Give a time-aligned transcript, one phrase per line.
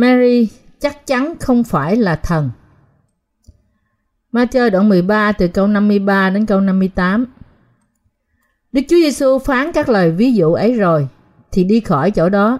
[0.00, 0.48] Mary
[0.80, 2.50] chắc chắn không phải là thần.
[4.32, 7.26] Matthew đoạn 13 từ câu 53 đến câu 58.
[8.72, 11.08] Đức Chúa Giêsu phán các lời ví dụ ấy rồi,
[11.52, 12.58] thì đi khỏi chỗ đó.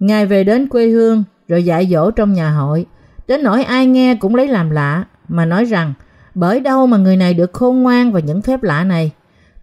[0.00, 2.86] Ngài về đến quê hương, rồi dạy dỗ trong nhà hội.
[3.26, 5.92] Đến nỗi ai nghe cũng lấy làm lạ, mà nói rằng,
[6.34, 9.10] bởi đâu mà người này được khôn ngoan và những phép lạ này?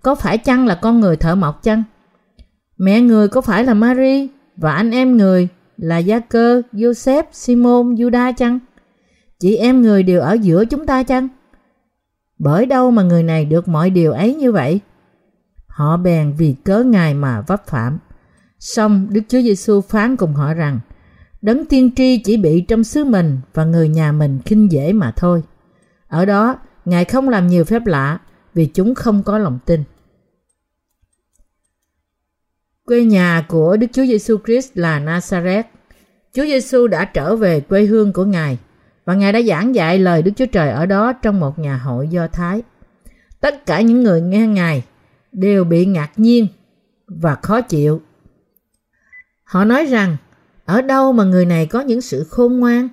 [0.02, 1.84] Có phải chăng là con người thợ mộc chăng?
[2.78, 7.96] Mẹ người có phải là Mary và anh em người là Gia Cơ, Joseph, Simon,
[7.96, 8.60] Juda chăng?
[9.40, 11.28] Chị em người đều ở giữa chúng ta chăng?
[12.40, 14.80] Bởi đâu mà người này được mọi điều ấy như vậy?
[15.68, 18.00] Họ bèn vì cớ Ngài mà vấp phạm.
[18.60, 20.80] Xong Đức Chúa Giêsu phán cùng họ rằng
[21.42, 25.14] Đấng tiên tri chỉ bị trong xứ mình và người nhà mình khinh dễ mà
[25.16, 25.44] thôi.
[26.08, 28.20] Ở đó, Ngài không làm nhiều phép lạ
[28.54, 29.84] vì chúng không có lòng tin.
[32.86, 35.64] Quê nhà của Đức Chúa Giêsu Christ là Nazareth.
[36.38, 38.58] Chúa Giêsu đã trở về quê hương của Ngài
[39.06, 42.08] và Ngài đã giảng dạy lời Đức Chúa Trời ở đó trong một nhà hội
[42.08, 42.62] Do Thái.
[43.40, 44.84] Tất cả những người nghe Ngài
[45.32, 46.48] đều bị ngạc nhiên
[47.08, 48.02] và khó chịu.
[49.44, 50.18] Họ nói rằng,
[50.66, 52.90] ở đâu mà người này có những sự khôn ngoan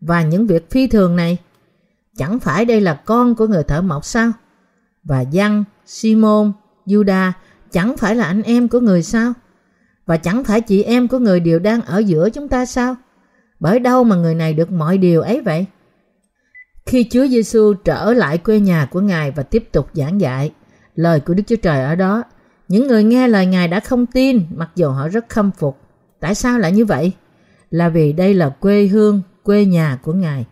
[0.00, 1.38] và những việc phi thường này?
[2.16, 4.32] Chẳng phải đây là con của người thợ mộc sao?
[5.04, 6.52] Và Giăng, Simon,
[6.86, 7.32] Juda
[7.72, 9.32] chẳng phải là anh em của người sao?
[10.06, 12.96] Và chẳng phải chị em của người đều đang ở giữa chúng ta sao?
[13.60, 15.66] Bởi đâu mà người này được mọi điều ấy vậy?
[16.86, 20.52] Khi Chúa Giêsu trở lại quê nhà của Ngài và tiếp tục giảng dạy
[20.94, 22.22] lời của Đức Chúa Trời ở đó,
[22.68, 25.78] những người nghe lời Ngài đã không tin mặc dù họ rất khâm phục.
[26.20, 27.12] Tại sao lại như vậy?
[27.70, 30.44] Là vì đây là quê hương, quê nhà của Ngài.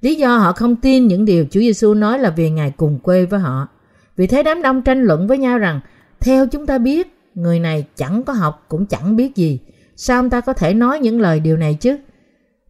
[0.00, 3.26] Lý do họ không tin những điều Chúa Giêsu nói là vì Ngài cùng quê
[3.26, 3.68] với họ.
[4.16, 5.80] Vì thế đám đông tranh luận với nhau rằng
[6.20, 9.60] theo chúng ta biết, người này chẳng có học cũng chẳng biết gì.
[9.96, 11.96] Sao ông ta có thể nói những lời điều này chứ?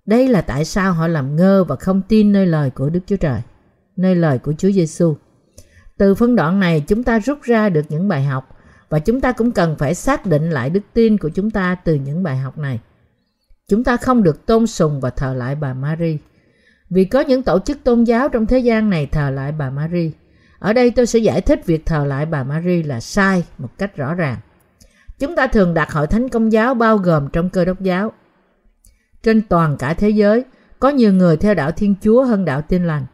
[0.07, 3.17] Đây là tại sao họ làm ngơ và không tin nơi lời của Đức Chúa
[3.17, 3.41] Trời,
[3.97, 5.17] nơi lời của Chúa Giêsu.
[5.99, 8.57] Từ phân đoạn này chúng ta rút ra được những bài học
[8.89, 11.95] và chúng ta cũng cần phải xác định lại đức tin của chúng ta từ
[11.95, 12.81] những bài học này.
[13.69, 16.19] Chúng ta không được tôn sùng và thờ lại bà Mary.
[16.91, 20.13] Vì có những tổ chức tôn giáo trong thế gian này thờ lại bà Mary.
[20.59, 23.97] Ở đây tôi sẽ giải thích việc thờ lại bà Mary là sai một cách
[23.97, 24.39] rõ ràng.
[25.19, 28.13] Chúng ta thường đặt hội thánh công giáo bao gồm trong cơ đốc giáo.
[29.23, 30.45] Trên toàn cả thế giới,
[30.79, 33.07] có nhiều người theo đạo Thiên Chúa hơn đạo Tin lành.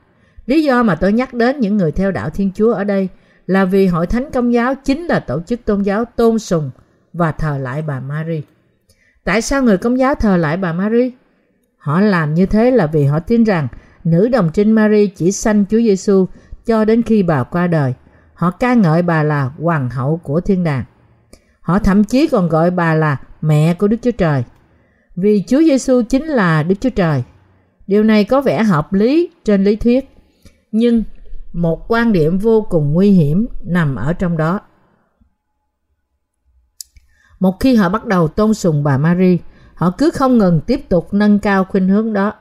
[0.46, 3.08] Lý do mà tôi nhắc đến những người theo đạo Thiên Chúa ở đây
[3.46, 6.70] là vì hội thánh công giáo chính là tổ chức tôn giáo tôn sùng
[7.12, 8.42] và thờ lại bà Mary.
[9.24, 11.12] Tại sao người công giáo thờ lại bà Mary?
[11.78, 13.68] Họ làm như thế là vì họ tin rằng
[14.04, 16.26] nữ đồng trinh Mary chỉ sanh Chúa Giêsu
[16.66, 17.94] cho đến khi bà qua đời.
[18.34, 20.84] Họ ca ngợi bà là hoàng hậu của thiên đàng.
[21.64, 24.44] Họ thậm chí còn gọi bà là mẹ của Đức Chúa Trời.
[25.16, 27.22] Vì Chúa Giêsu chính là Đức Chúa Trời.
[27.86, 30.16] Điều này có vẻ hợp lý trên lý thuyết,
[30.72, 31.04] nhưng
[31.52, 34.60] một quan điểm vô cùng nguy hiểm nằm ở trong đó.
[37.40, 39.38] Một khi họ bắt đầu tôn sùng bà Mary,
[39.74, 42.32] họ cứ không ngừng tiếp tục nâng cao khuynh hướng đó.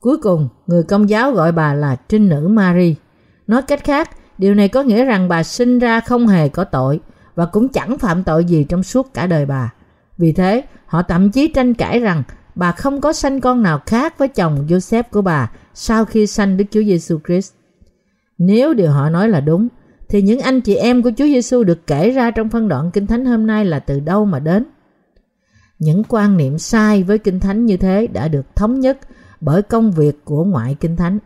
[0.00, 2.96] Cuối cùng, người công giáo gọi bà là trinh nữ Mary.
[3.46, 7.00] Nói cách khác, điều này có nghĩa rằng bà sinh ra không hề có tội
[7.38, 9.72] và cũng chẳng phạm tội gì trong suốt cả đời bà.
[10.16, 12.22] Vì thế, họ thậm chí tranh cãi rằng
[12.54, 16.56] bà không có sanh con nào khác với chồng Joseph của bà sau khi sanh
[16.56, 17.52] Đức Chúa Giêsu Christ.
[18.38, 19.68] Nếu điều họ nói là đúng,
[20.08, 23.06] thì những anh chị em của Chúa Giêsu được kể ra trong phân đoạn Kinh
[23.06, 24.64] Thánh hôm nay là từ đâu mà đến?
[25.78, 28.98] Những quan niệm sai với Kinh Thánh như thế đã được thống nhất
[29.40, 31.18] bởi công việc của ngoại Kinh Thánh,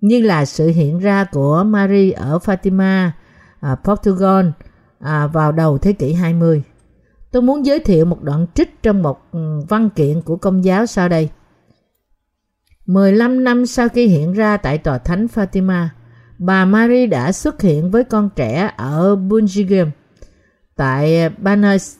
[0.00, 3.10] như là sự hiện ra của mary ở Fatima,
[3.60, 4.46] à, Portugal
[5.00, 6.62] à, vào đầu thế kỷ 20.
[7.30, 10.86] Tôi muốn giới thiệu một đoạn trích trong một ừ, văn kiện của công giáo
[10.86, 11.28] sau đây.
[12.86, 15.86] 15 năm sau khi hiện ra tại tòa thánh Fatima,
[16.38, 19.90] bà Marie đã xuất hiện với con trẻ ở Bunjigam
[20.76, 21.96] tại Banas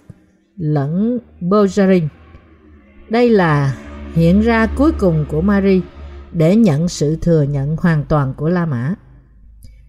[0.57, 2.09] lẫn Bojarin.
[3.09, 3.77] Đây là
[4.15, 5.81] hiện ra cuối cùng của Marie
[6.33, 8.95] để nhận sự thừa nhận hoàn toàn của La Mã.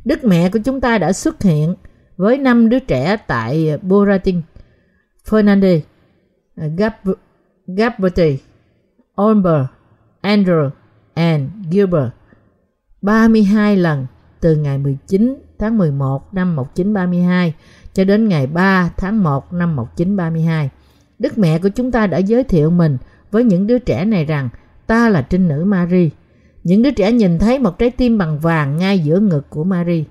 [0.05, 1.75] Đức mẹ của chúng ta đã xuất hiện
[2.19, 4.41] với năm đứa trẻ tại Boratin,
[5.29, 5.79] Fernandez,
[6.55, 7.13] Gab-
[7.67, 8.35] Gabriel,
[9.21, 9.65] Olber,
[10.21, 10.69] Andrew
[11.13, 12.09] and Gilbert
[13.01, 14.05] 32 lần
[14.39, 17.53] từ ngày 19 tháng 11 năm 1932
[17.93, 20.69] cho đến ngày 3 tháng 1 năm 1932.
[21.19, 22.97] Đức mẹ của chúng ta đã giới thiệu mình
[23.31, 24.49] với những đứa trẻ này rằng
[24.87, 26.09] ta là trinh nữ Marie.
[26.63, 30.03] Những đứa trẻ nhìn thấy một trái tim bằng vàng ngay giữa ngực của Marie.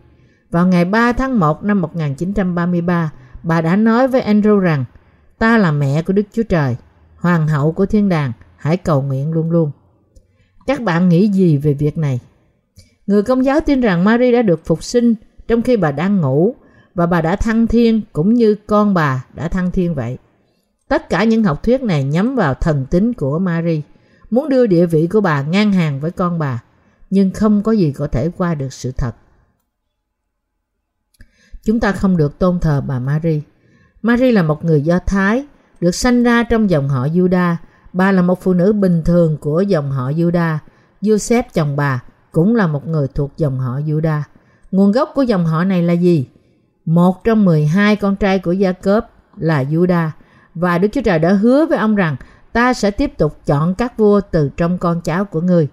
[0.50, 3.12] Vào ngày 3 tháng 1 năm 1933,
[3.42, 4.84] bà đã nói với Andrew rằng
[5.38, 6.76] ta là mẹ của Đức Chúa Trời,
[7.16, 9.70] hoàng hậu của thiên đàng hãy cầu nguyện luôn luôn.
[10.66, 12.20] Các bạn nghĩ gì về việc này?
[13.06, 15.14] Người công giáo tin rằng Mary đã được phục sinh
[15.48, 16.54] trong khi bà đang ngủ
[16.94, 20.18] và bà đã thăng thiên cũng như con bà đã thăng thiên vậy.
[20.88, 23.82] Tất cả những học thuyết này nhắm vào thần tính của Mary,
[24.30, 26.62] muốn đưa địa vị của bà ngang hàng với con bà,
[27.10, 29.12] nhưng không có gì có thể qua được sự thật.
[31.68, 33.42] Chúng ta không được tôn thờ bà Mary.
[34.02, 35.44] Mary là một người Do Thái,
[35.80, 37.54] được sanh ra trong dòng họ Juda.
[37.92, 40.56] Bà là một phụ nữ bình thường của dòng họ Juda.
[41.02, 44.20] Joseph chồng bà cũng là một người thuộc dòng họ Juda.
[44.70, 46.28] Nguồn gốc của dòng họ này là gì?
[46.84, 50.08] Một trong 12 con trai của Gia Cớp là Juda
[50.54, 52.16] và Đức Chúa Trời đã hứa với ông rằng
[52.52, 55.68] ta sẽ tiếp tục chọn các vua từ trong con cháu của người.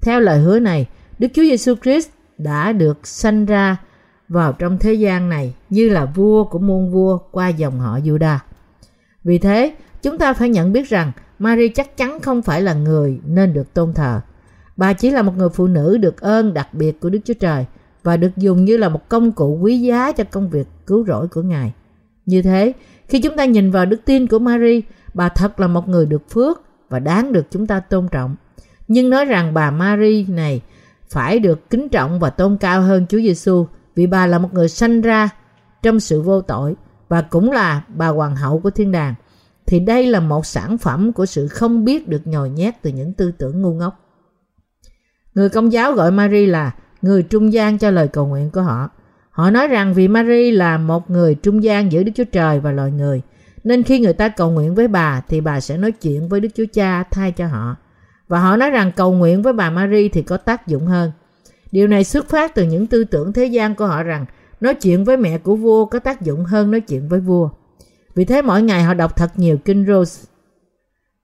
[0.00, 0.88] Theo lời hứa này,
[1.18, 2.08] Đức Chúa Giêsu Christ
[2.38, 3.76] đã được sanh ra
[4.30, 8.38] vào trong thế gian này như là vua của muôn vua qua dòng họ Juda.
[9.24, 13.20] Vì thế, chúng ta phải nhận biết rằng Mary chắc chắn không phải là người
[13.26, 14.20] nên được tôn thờ.
[14.76, 17.64] Bà chỉ là một người phụ nữ được ơn đặc biệt của Đức Chúa Trời
[18.02, 21.28] và được dùng như là một công cụ quý giá cho công việc cứu rỗi
[21.28, 21.72] của Ngài.
[22.26, 22.72] Như thế,
[23.08, 24.82] khi chúng ta nhìn vào đức tin của Mary,
[25.14, 28.36] bà thật là một người được phước và đáng được chúng ta tôn trọng.
[28.88, 30.60] Nhưng nói rằng bà Mary này
[31.08, 33.66] phải được kính trọng và tôn cao hơn Chúa Giêsu
[34.00, 35.28] vì bà là một người sanh ra
[35.82, 36.76] trong sự vô tội
[37.08, 39.14] và cũng là bà hoàng hậu của thiên đàng
[39.66, 43.12] thì đây là một sản phẩm của sự không biết được nhồi nhét từ những
[43.12, 44.10] tư tưởng ngu ngốc.
[45.34, 48.90] Người công giáo gọi Mary là người trung gian cho lời cầu nguyện của họ.
[49.30, 52.72] Họ nói rằng vì Mary là một người trung gian giữa Đức Chúa Trời và
[52.72, 53.22] loài người,
[53.64, 56.48] nên khi người ta cầu nguyện với bà thì bà sẽ nói chuyện với Đức
[56.54, 57.76] Chúa Cha thay cho họ.
[58.28, 61.12] Và họ nói rằng cầu nguyện với bà Mary thì có tác dụng hơn.
[61.72, 64.26] Điều này xuất phát từ những tư tưởng thế gian của họ rằng
[64.60, 67.50] nói chuyện với mẹ của vua có tác dụng hơn nói chuyện với vua.
[68.14, 70.26] Vì thế mỗi ngày họ đọc thật nhiều kinh Rose.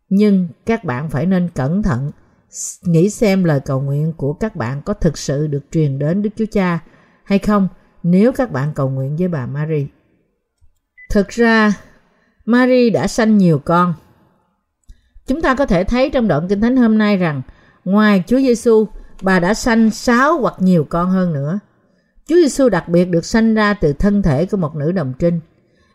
[0.08, 2.10] Nhưng các bạn phải nên cẩn thận
[2.82, 6.30] nghĩ xem lời cầu nguyện của các bạn có thực sự được truyền đến Đức
[6.36, 6.78] Chúa Cha
[7.24, 7.68] hay không
[8.02, 9.86] nếu các bạn cầu nguyện với bà Mary.
[11.10, 11.74] Thực ra,
[12.44, 13.94] Mary đã sanh nhiều con.
[15.26, 17.42] Chúng ta có thể thấy trong đoạn Kinh Thánh hôm nay rằng
[17.84, 18.86] ngoài Chúa Giêsu,
[19.22, 21.58] bà đã sanh sáu hoặc nhiều con hơn nữa.
[22.28, 25.40] Chúa Giêsu đặc biệt được sanh ra từ thân thể của một nữ đồng trinh.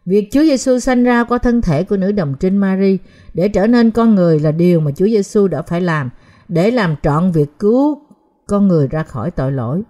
[0.05, 2.97] Việc Chúa Giêsu sanh ra qua thân thể của nữ đồng trinh Mary
[3.33, 6.09] để trở nên con người là điều mà Chúa Giêsu đã phải làm
[6.47, 8.01] để làm trọn việc cứu
[8.47, 9.81] con người ra khỏi tội lỗi.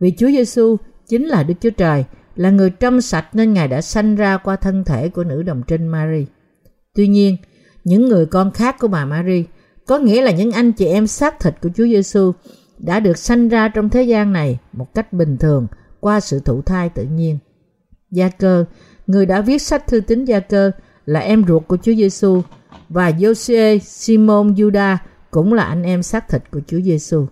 [0.00, 0.76] Vì Chúa Giêsu
[1.08, 2.04] chính là Đức Chúa Trời,
[2.36, 5.62] là người trong sạch nên Ngài đã sanh ra qua thân thể của nữ đồng
[5.66, 6.26] trinh Mary.
[6.94, 7.36] Tuy nhiên,
[7.84, 9.44] những người con khác của bà Mary,
[9.86, 12.32] có nghĩa là những anh chị em xác thịt của Chúa Giêsu
[12.78, 15.66] đã được sanh ra trong thế gian này một cách bình thường
[16.00, 17.38] qua sự thụ thai tự nhiên.
[18.10, 18.64] Gia cơ,
[19.06, 20.70] người đã viết sách thư tín Gia cơ
[21.06, 22.42] là em ruột của Chúa Giêsu
[22.88, 24.96] và Josie Simon Juda
[25.30, 27.26] cũng là anh em xác thịt của Chúa Giêsu.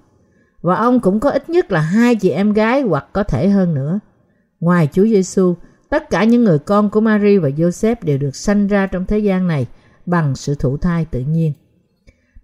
[0.63, 3.75] Và ông cũng có ít nhất là hai chị em gái hoặc có thể hơn
[3.75, 4.01] nữa.
[4.61, 5.55] Ngoài Chúa Giêsu,
[5.89, 9.19] tất cả những người con của Mary và Joseph đều được sanh ra trong thế
[9.19, 9.67] gian này
[10.07, 11.53] bằng sự thụ thai tự nhiên.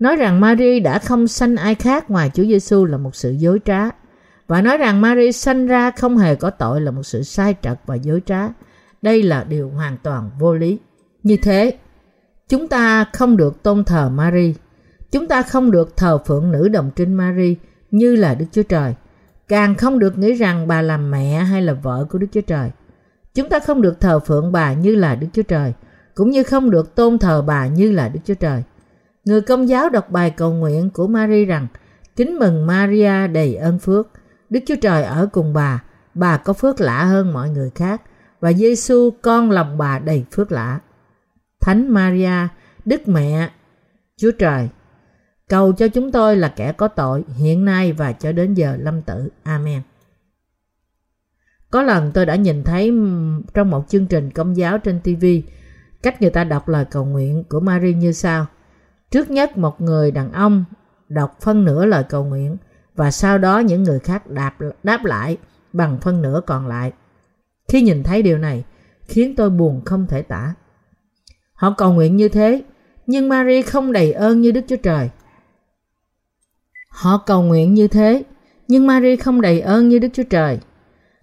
[0.03, 3.61] Nói rằng Mary đã không sanh ai khác ngoài Chúa Giêsu là một sự dối
[3.65, 3.85] trá.
[4.47, 7.79] Và nói rằng Mary sanh ra không hề có tội là một sự sai trật
[7.87, 8.49] và dối trá.
[9.03, 10.79] Đây là điều hoàn toàn vô lý.
[11.23, 11.79] Như thế,
[12.49, 14.55] chúng ta không được tôn thờ Mary.
[15.11, 17.57] Chúng ta không được thờ phượng nữ đồng trinh Mary
[17.91, 18.95] như là Đức Chúa Trời.
[19.49, 22.71] Càng không được nghĩ rằng bà là mẹ hay là vợ của Đức Chúa Trời.
[23.35, 25.73] Chúng ta không được thờ phượng bà như là Đức Chúa Trời,
[26.15, 28.63] cũng như không được tôn thờ bà như là Đức Chúa Trời.
[29.25, 31.67] Người công giáo đọc bài cầu nguyện của Mary rằng
[32.17, 34.09] Kính mừng Maria đầy ơn phước,
[34.51, 35.83] Đức Chúa Trời ở cùng bà,
[36.15, 38.03] bà có phước lạ hơn mọi người khác
[38.41, 40.81] và Giêsu con lòng bà đầy phước lạ.
[41.61, 42.49] Thánh Maria,
[42.85, 43.51] Đức Mẹ,
[44.17, 44.69] Chúa Trời,
[45.49, 49.03] cầu cho chúng tôi là kẻ có tội hiện nay và cho đến giờ lâm
[49.03, 49.29] tử.
[49.43, 49.83] Amen.
[51.71, 52.93] Có lần tôi đã nhìn thấy
[53.55, 55.25] trong một chương trình công giáo trên TV
[56.03, 58.47] cách người ta đọc lời cầu nguyện của Mary như sau.
[59.13, 60.65] Trước nhất một người đàn ông
[61.09, 62.57] đọc phân nửa lời cầu nguyện
[62.95, 65.37] và sau đó những người khác đáp, đáp lại
[65.73, 66.93] bằng phân nửa còn lại.
[67.69, 68.65] Khi nhìn thấy điều này,
[69.05, 70.55] khiến tôi buồn không thể tả.
[71.55, 72.63] Họ cầu nguyện như thế,
[73.07, 75.11] nhưng Mary không đầy ơn như Đức Chúa Trời.
[76.91, 78.23] Họ cầu nguyện như thế,
[78.69, 80.59] nhưng Mary không đầy ơn như Đức Chúa Trời.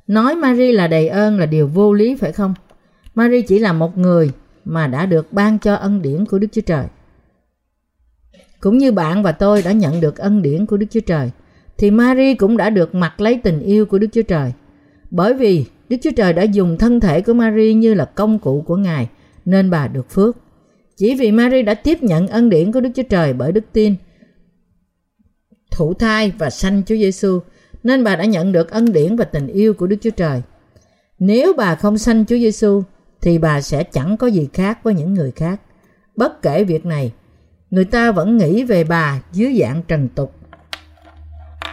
[0.07, 2.53] Nói Mary là đầy ơn là điều vô lý phải không?
[3.15, 4.31] Mary chỉ là một người
[4.65, 6.85] mà đã được ban cho ân điển của Đức Chúa Trời.
[8.59, 11.31] Cũng như bạn và tôi đã nhận được ân điển của Đức Chúa Trời,
[11.77, 14.53] thì Mary cũng đã được mặc lấy tình yêu của Đức Chúa Trời.
[15.11, 18.63] Bởi vì Đức Chúa Trời đã dùng thân thể của Mary như là công cụ
[18.67, 19.09] của Ngài,
[19.45, 20.37] nên bà được phước.
[20.97, 23.95] Chỉ vì Mary đã tiếp nhận ân điển của Đức Chúa Trời bởi đức tin,
[25.71, 27.39] thụ thai và sanh Chúa Giêsu,
[27.83, 30.41] nên bà đã nhận được ân điển và tình yêu của Đức Chúa Trời.
[31.19, 32.83] Nếu bà không sanh Chúa Giêsu
[33.21, 35.61] thì bà sẽ chẳng có gì khác với những người khác.
[36.15, 37.11] Bất kể việc này,
[37.71, 40.35] người ta vẫn nghĩ về bà dưới dạng trần tục.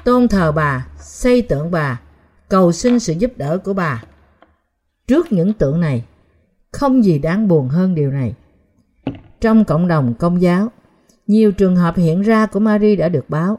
[0.05, 2.01] Tôn thờ bà, xây tượng bà,
[2.49, 4.03] cầu xin sự giúp đỡ của bà.
[5.07, 6.05] Trước những tượng này,
[6.73, 8.35] không gì đáng buồn hơn điều này.
[9.41, 10.69] Trong cộng đồng công giáo,
[11.27, 13.59] nhiều trường hợp hiện ra của Mary đã được báo.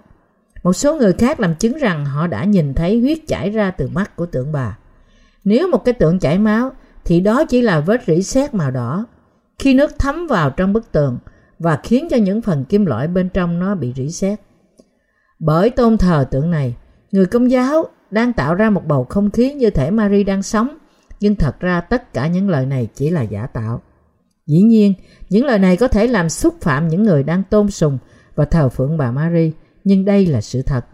[0.63, 3.87] Một số người khác làm chứng rằng họ đã nhìn thấy huyết chảy ra từ
[3.87, 4.77] mắt của tượng bà.
[5.43, 6.71] Nếu một cái tượng chảy máu
[7.05, 9.05] thì đó chỉ là vết rỉ sét màu đỏ.
[9.59, 11.17] Khi nước thấm vào trong bức tường
[11.59, 14.39] và khiến cho những phần kim loại bên trong nó bị rỉ sét.
[15.39, 16.75] Bởi tôn thờ tượng này,
[17.11, 20.77] người công giáo đang tạo ra một bầu không khí như thể Mary đang sống,
[21.19, 23.81] nhưng thật ra tất cả những lời này chỉ là giả tạo.
[24.45, 24.93] Dĩ nhiên,
[25.29, 27.97] những lời này có thể làm xúc phạm những người đang tôn sùng
[28.35, 29.51] và thờ phượng bà Mary,
[29.83, 30.85] nhưng đây là sự thật.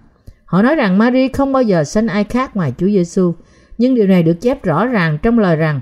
[0.46, 3.34] Họ nói rằng Mary không bao giờ sanh ai khác ngoài Chúa Giêsu,
[3.78, 5.80] nhưng điều này được chép rõ ràng trong lời rằng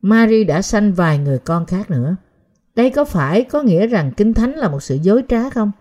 [0.00, 2.16] Mary đã sanh vài người con khác nữa.
[2.80, 5.72] Đây có phải có nghĩa rằng Kinh Thánh là một sự dối trá không?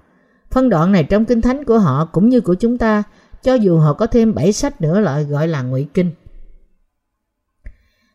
[0.52, 3.04] Phân đoạn này trong Kinh Thánh của họ cũng như của chúng ta,
[3.44, 6.12] cho dù họ có thêm bảy sách nữa lại gọi là ngụy kinh.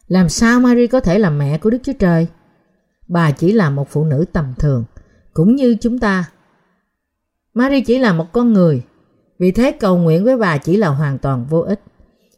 [0.09, 2.26] Làm sao Mary có thể là mẹ của Đức Chúa Trời?
[3.09, 4.85] Bà chỉ là một phụ nữ tầm thường,
[5.33, 6.25] cũng như chúng ta.
[7.55, 8.83] Mary chỉ là một con người,
[9.38, 11.81] vì thế cầu nguyện với bà chỉ là hoàn toàn vô ích.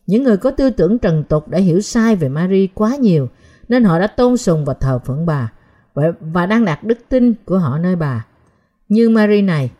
[0.06, 3.28] Những người có tư tưởng trần tục đã hiểu sai về Mary quá nhiều,
[3.68, 5.52] nên họ đã tôn sùng và thờ phượng bà
[6.20, 8.26] và đang đặt đức tin của họ nơi bà.
[8.88, 9.70] Như Mary này,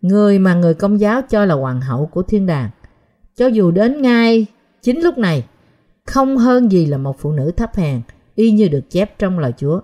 [0.00, 2.70] người mà người công giáo cho là hoàng hậu của thiên đàng,
[3.36, 4.46] cho dù đến ngay
[4.82, 5.44] chính lúc này,
[6.06, 8.00] không hơn gì là một phụ nữ thấp hèn,
[8.34, 9.80] y như được chép trong lời Chúa.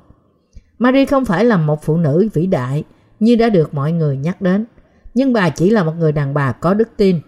[0.78, 2.85] Mary không phải là một phụ nữ vĩ đại
[3.21, 4.66] như đã được mọi người nhắc đến,
[5.14, 7.21] nhưng bà chỉ là một người đàn bà có đức tin.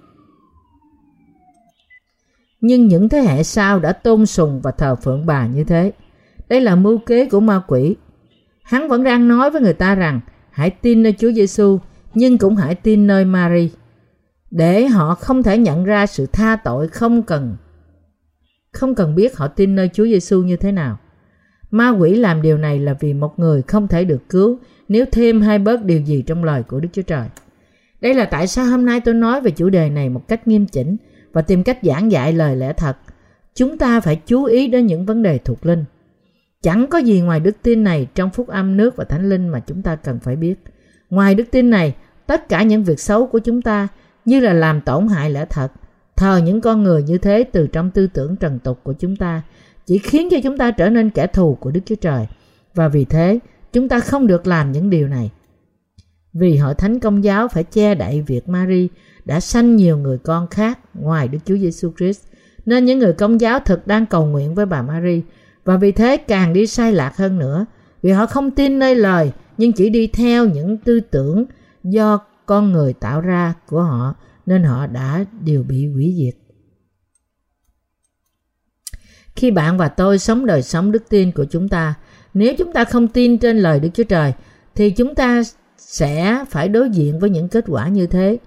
[2.61, 5.93] Nhưng những thế hệ sau đã tôn sùng và thờ phượng bà như thế.
[6.49, 7.97] Đây là mưu kế của ma quỷ.
[8.71, 11.79] Hắn vẫn đang nói với người ta rằng, hãy tin nơi Chúa Giêsu
[12.15, 13.71] nhưng cũng hãy tin nơi Mary,
[14.51, 17.57] để họ không thể nhận ra sự tha tội không cần
[18.73, 20.99] không cần biết họ tin nơi Chúa Giêsu như thế nào.
[21.71, 24.59] Ma quỷ làm điều này là vì một người không thể được cứu
[24.89, 27.29] nếu thêm hay bớt điều gì trong lời của Đức Chúa Trời.
[28.01, 30.67] Đây là tại sao hôm nay tôi nói về chủ đề này một cách nghiêm
[30.67, 30.97] chỉnh
[31.33, 32.97] và tìm cách giảng dạy lời lẽ thật.
[33.55, 35.85] Chúng ta phải chú ý đến những vấn đề thuộc linh.
[36.63, 39.61] Chẳng có gì ngoài đức tin này trong phúc âm nước và thánh linh mà
[39.61, 40.55] chúng ta cần phải biết.
[41.11, 41.95] Ngoài đức tin này,
[42.27, 43.89] tất cả những việc xấu của chúng ta
[44.25, 45.69] như là làm tổn hại lẽ thật,
[46.17, 49.43] thờ những con người như thế từ trong tư tưởng trần tục của chúng ta
[49.87, 52.27] chỉ khiến cho chúng ta trở nên kẻ thù của Đức Chúa Trời.
[52.75, 53.39] Và vì thế,
[53.73, 55.31] chúng ta không được làm những điều này.
[56.33, 58.89] Vì hội thánh công giáo phải che đậy việc Mary
[59.25, 62.25] đã sanh nhiều người con khác ngoài Đức Chúa Giêsu Christ,
[62.67, 65.23] nên những người công giáo thực đang cầu nguyện với bà Mary
[65.65, 67.67] và vì thế càng đi sai lạc hơn nữa
[68.03, 71.45] vì họ không tin nơi lời nhưng chỉ đi theo những tư tưởng
[71.83, 74.15] do con người tạo ra của họ
[74.47, 76.35] nên họ đã đều bị hủy diệt.
[79.37, 81.95] Khi bạn và tôi sống đời sống đức tin của chúng ta,
[82.35, 84.33] nếu chúng ta không tin trên lời Đức Chúa Trời
[84.75, 85.43] thì chúng ta
[85.77, 88.39] sẽ phải đối diện với những kết quả như thế.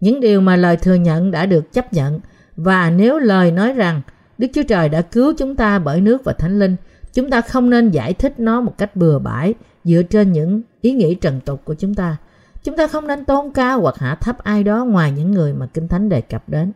[0.00, 2.20] Những điều mà lời thừa nhận đã được chấp nhận
[2.56, 4.02] và nếu lời nói rằng
[4.38, 6.76] Đức Chúa Trời đã cứu chúng ta bởi nước và Thánh Linh,
[7.12, 10.92] chúng ta không nên giải thích nó một cách bừa bãi dựa trên những ý
[10.92, 12.16] nghĩ trần tục của chúng ta.
[12.62, 15.66] Chúng ta không nên tôn cao hoặc hạ thấp ai đó ngoài những người mà
[15.66, 16.72] Kinh Thánh đề cập đến.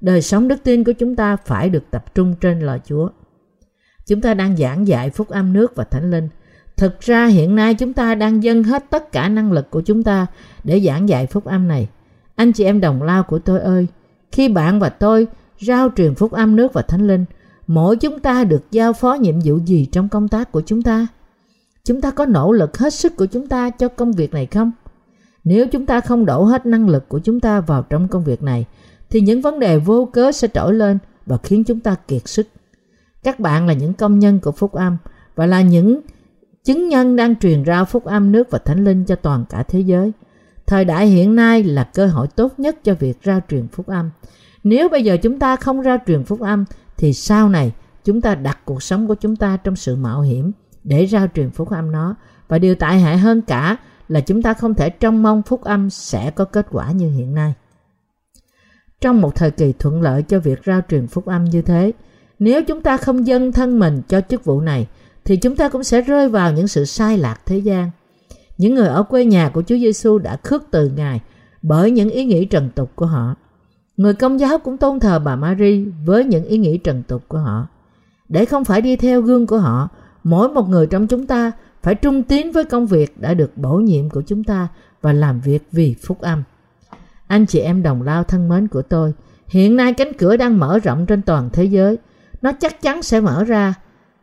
[0.00, 3.08] Đời sống đức tin của chúng ta phải được tập trung trên lời Chúa.
[4.06, 6.28] Chúng ta đang giảng dạy phúc âm nước và thánh linh.
[6.76, 10.02] Thực ra hiện nay chúng ta đang dâng hết tất cả năng lực của chúng
[10.02, 10.26] ta
[10.64, 11.88] để giảng dạy phúc âm này.
[12.36, 13.86] Anh chị em đồng lao của tôi ơi,
[14.32, 15.26] khi bạn và tôi
[15.60, 17.24] rao truyền phúc âm nước và thánh linh,
[17.66, 21.06] mỗi chúng ta được giao phó nhiệm vụ gì trong công tác của chúng ta?
[21.84, 24.72] Chúng ta có nỗ lực hết sức của chúng ta cho công việc này không?
[25.44, 28.42] Nếu chúng ta không đổ hết năng lực của chúng ta vào trong công việc
[28.42, 28.64] này,
[29.10, 32.48] thì những vấn đề vô cớ sẽ trỗi lên và khiến chúng ta kiệt sức.
[33.22, 34.96] Các bạn là những công nhân của phúc âm
[35.34, 36.00] và là những
[36.64, 39.80] chứng nhân đang truyền rao phúc âm nước và thánh linh cho toàn cả thế
[39.80, 40.12] giới.
[40.66, 44.10] Thời đại hiện nay là cơ hội tốt nhất cho việc rao truyền phúc âm.
[44.68, 46.64] Nếu bây giờ chúng ta không rao truyền phúc âm
[46.96, 47.72] thì sau này
[48.04, 50.52] chúng ta đặt cuộc sống của chúng ta trong sự mạo hiểm
[50.84, 52.14] để rao truyền phúc âm nó
[52.48, 53.76] và điều tại hại hơn cả
[54.08, 57.34] là chúng ta không thể trông mong phúc âm sẽ có kết quả như hiện
[57.34, 57.54] nay.
[59.00, 61.92] Trong một thời kỳ thuận lợi cho việc rao truyền phúc âm như thế,
[62.38, 64.86] nếu chúng ta không dâng thân mình cho chức vụ này
[65.24, 67.90] thì chúng ta cũng sẽ rơi vào những sự sai lạc thế gian.
[68.58, 71.20] Những người ở quê nhà của Chúa Giêsu đã khước từ Ngài
[71.62, 73.34] bởi những ý nghĩ trần tục của họ.
[73.96, 77.38] Người công giáo cũng tôn thờ bà Marie với những ý nghĩ trần tục của
[77.38, 77.66] họ.
[78.28, 79.88] Để không phải đi theo gương của họ,
[80.24, 83.76] mỗi một người trong chúng ta phải trung tín với công việc đã được bổ
[83.76, 84.68] nhiệm của chúng ta
[85.02, 86.42] và làm việc vì phúc âm.
[87.26, 89.14] Anh chị em đồng lao thân mến của tôi,
[89.46, 91.98] hiện nay cánh cửa đang mở rộng trên toàn thế giới.
[92.42, 93.74] Nó chắc chắn sẽ mở ra.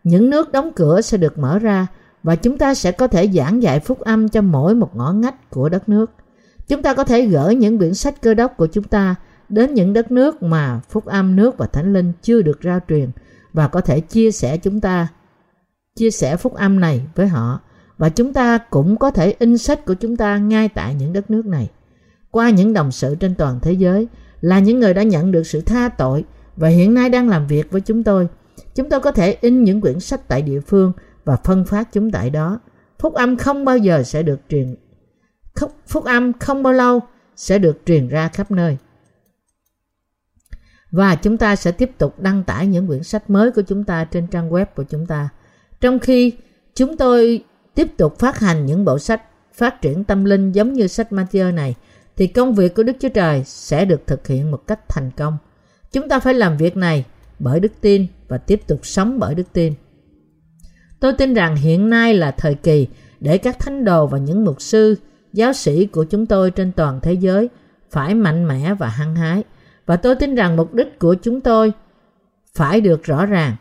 [0.04, 1.88] Những nước đóng cửa sẽ được mở ra
[2.24, 5.50] và chúng ta sẽ có thể giảng dạy phúc âm cho mỗi một ngõ ngách
[5.50, 6.12] của đất nước.
[6.68, 9.16] Chúng ta có thể gửi những quyển sách cơ đốc của chúng ta
[9.54, 13.10] đến những đất nước mà phúc âm, nước và thánh linh chưa được rao truyền
[13.54, 15.08] và có thể chia sẻ chúng ta,
[15.96, 17.60] chia sẻ phúc âm này với họ.
[17.98, 21.32] Và chúng ta cũng có thể in sách của chúng ta ngay tại những đất
[21.32, 21.70] nước này.
[22.32, 24.08] Qua những đồng sự trên toàn thế giới
[24.42, 26.24] là những người đã nhận được sự tha tội
[26.56, 28.28] và hiện nay đang làm việc với chúng tôi.
[28.76, 30.92] Chúng tôi có thể in những quyển sách tại địa phương
[31.26, 32.60] và phân phát chúng tại đó.
[33.00, 34.76] Phúc âm không bao giờ sẽ được truyền
[35.88, 37.00] phúc âm không bao lâu
[37.36, 38.78] sẽ được truyền ra khắp nơi
[40.94, 44.06] và chúng ta sẽ tiếp tục đăng tải những quyển sách mới của chúng ta
[44.06, 45.30] trên trang web của chúng ta.
[45.82, 46.34] Trong khi
[46.76, 47.44] chúng tôi
[47.76, 49.22] tiếp tục phát hành những bộ sách
[49.54, 51.76] phát triển tâm linh giống như sách Matthew này,
[52.18, 55.38] thì công việc của Đức Chúa Trời sẽ được thực hiện một cách thành công.
[55.92, 57.06] Chúng ta phải làm việc này
[57.40, 59.74] bởi đức tin và tiếp tục sống bởi đức tin.
[61.00, 62.88] Tôi tin rằng hiện nay là thời kỳ
[63.20, 64.96] để các thánh đồ và những mục sư,
[65.34, 67.50] giáo sĩ của chúng tôi trên toàn thế giới
[67.92, 69.44] phải mạnh mẽ và hăng hái
[69.86, 71.74] và tôi tin rằng mục đích của chúng tôi
[72.56, 73.56] phải được rõ ràng.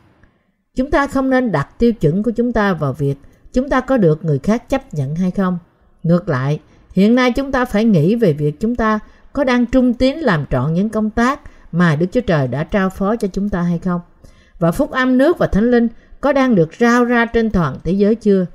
[0.75, 3.17] Chúng ta không nên đặt tiêu chuẩn của chúng ta vào việc
[3.53, 5.59] chúng ta có được người khác chấp nhận hay không.
[6.03, 6.61] Ngược lại,
[6.93, 8.99] hiện nay chúng ta phải nghĩ về việc chúng ta
[9.33, 11.41] có đang trung tín làm trọn những công tác
[11.73, 14.01] mà Đức Chúa Trời đã trao phó cho chúng ta hay không.
[14.59, 15.89] Và phúc âm nước và thánh linh
[16.21, 18.47] có đang được rao ra trên toàn thế giới chưa?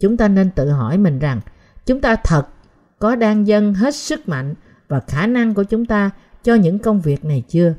[0.00, 1.40] Chúng ta nên tự hỏi mình rằng
[1.86, 2.46] chúng ta thật
[2.98, 4.54] có đang dâng hết sức mạnh
[4.88, 6.10] và khả năng của chúng ta
[6.48, 7.74] cho những công việc này chưa?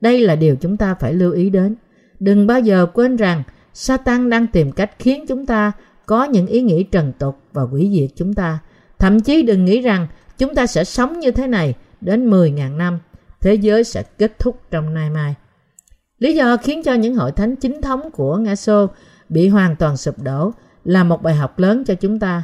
[0.00, 1.74] Đây là điều chúng ta phải lưu ý đến.
[2.20, 5.72] Đừng bao giờ quên rằng Satan đang tìm cách khiến chúng ta
[6.06, 8.58] có những ý nghĩ trần tục và hủy diệt chúng ta.
[8.98, 10.06] Thậm chí đừng nghĩ rằng
[10.38, 12.98] chúng ta sẽ sống như thế này đến 10.000 năm.
[13.40, 15.34] Thế giới sẽ kết thúc trong nay mai.
[16.18, 18.86] Lý do khiến cho những hội thánh chính thống của Nga Xô
[19.28, 20.52] bị hoàn toàn sụp đổ
[20.84, 22.42] là một bài học lớn cho chúng ta.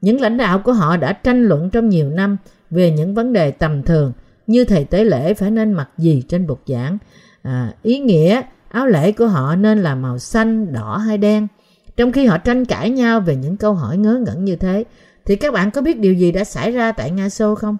[0.00, 2.36] Những lãnh đạo của họ đã tranh luận trong nhiều năm
[2.70, 4.12] về những vấn đề tầm thường
[4.48, 6.98] như thầy tế lễ phải nên mặc gì trên bục giảng?
[7.42, 11.48] À, ý nghĩa áo lễ của họ nên là màu xanh đỏ hay đen?
[11.96, 14.84] Trong khi họ tranh cãi nhau về những câu hỏi ngớ ngẩn như thế
[15.24, 17.76] thì các bạn có biết điều gì đã xảy ra tại nga xô không?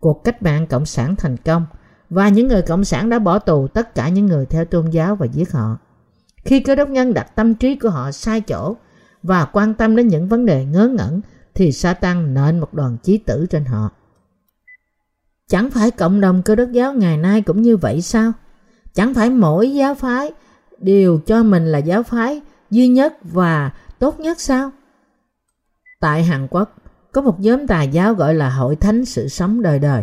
[0.00, 1.66] Cuộc cách mạng cộng sản thành công.
[2.10, 5.16] Và những người cộng sản đã bỏ tù tất cả những người theo tôn giáo
[5.16, 5.78] và giết họ.
[6.44, 8.76] Khi cơ đốc nhân đặt tâm trí của họ sai chỗ
[9.22, 11.20] và quan tâm đến những vấn đề ngớ ngẩn
[11.54, 13.90] thì Satan nện một đoàn chí tử trên họ.
[15.48, 18.32] Chẳng phải cộng đồng cơ đốc giáo ngày nay cũng như vậy sao?
[18.94, 20.32] Chẳng phải mỗi giáo phái
[20.78, 24.70] đều cho mình là giáo phái duy nhất và tốt nhất sao?
[26.00, 26.76] Tại Hàn Quốc,
[27.12, 30.02] có một nhóm tà giáo gọi là Hội Thánh Sự Sống Đời Đời.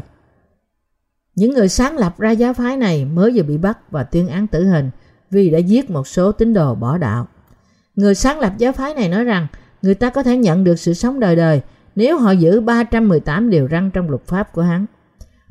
[1.36, 4.48] Những người sáng lập ra giáo phái này mới vừa bị bắt và tuyên án
[4.48, 4.90] tử hình
[5.32, 7.28] vì đã giết một số tín đồ bỏ đạo.
[7.96, 9.48] Người sáng lập giáo phái này nói rằng
[9.82, 11.62] người ta có thể nhận được sự sống đời đời
[11.96, 14.86] nếu họ giữ 318 điều răn trong luật pháp của hắn.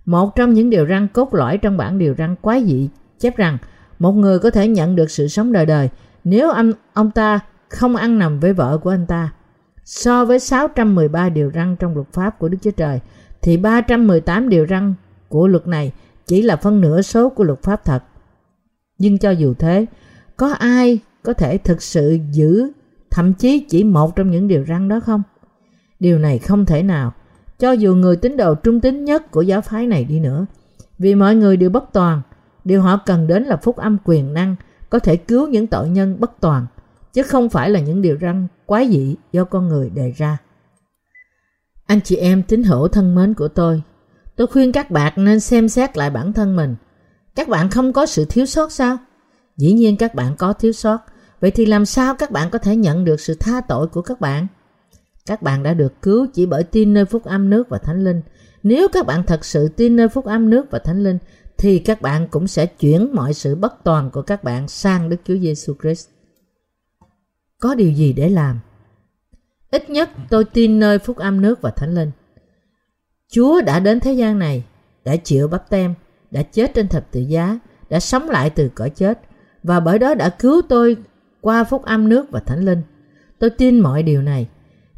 [0.05, 2.89] Một trong những điều răn cốt lõi trong bản điều răn quái dị
[3.19, 3.59] chép rằng
[3.99, 5.89] một người có thể nhận được sự sống đời đời
[6.25, 9.33] nếu anh ông ta không ăn nằm với vợ của anh ta.
[9.85, 13.01] So với 613 điều răn trong luật pháp của Đức Chúa Trời
[13.43, 14.95] thì 318 điều răn
[15.29, 15.93] của luật này
[16.27, 18.03] chỉ là phân nửa số của luật pháp thật.
[18.99, 19.87] Nhưng cho dù thế,
[20.37, 22.73] có ai có thể thực sự giữ
[23.11, 25.23] thậm chí chỉ một trong những điều răn đó không?
[26.01, 27.13] Điều này không thể nào
[27.63, 30.47] cho dù người tín đồ trung tín nhất của giáo phái này đi nữa.
[30.99, 32.23] Vì mọi người đều bất toàn,
[32.65, 34.57] điều họ cần đến là phúc âm quyền năng
[34.91, 36.67] có thể cứu những tội nhân bất toàn,
[37.13, 40.39] chứ không phải là những điều răng quái dị do con người đề ra.
[41.87, 43.83] Anh chị em tín hữu thân mến của tôi,
[44.37, 46.77] tôi khuyên các bạn nên xem xét lại bản thân mình.
[47.35, 48.97] Các bạn không có sự thiếu sót sao?
[49.57, 50.99] Dĩ nhiên các bạn có thiếu sót.
[51.41, 54.21] Vậy thì làm sao các bạn có thể nhận được sự tha tội của các
[54.21, 54.47] bạn?
[55.27, 58.23] Các bạn đã được cứu chỉ bởi tin nơi phúc âm nước và thánh linh.
[58.63, 61.19] Nếu các bạn thật sự tin nơi phúc âm nước và thánh linh,
[61.59, 65.17] thì các bạn cũng sẽ chuyển mọi sự bất toàn của các bạn sang Đức
[65.25, 66.09] Chúa Giêsu Christ.
[67.61, 68.61] Có điều gì để làm?
[69.71, 72.11] Ít nhất tôi tin nơi phúc âm nước và thánh linh.
[73.33, 74.65] Chúa đã đến thế gian này,
[75.05, 75.95] đã chịu bắp tem,
[76.31, 77.59] đã chết trên thập tự giá,
[77.91, 79.21] đã sống lại từ cõi chết
[79.63, 80.97] và bởi đó đã cứu tôi
[81.41, 82.83] qua phúc âm nước và thánh linh.
[83.39, 84.49] Tôi tin mọi điều này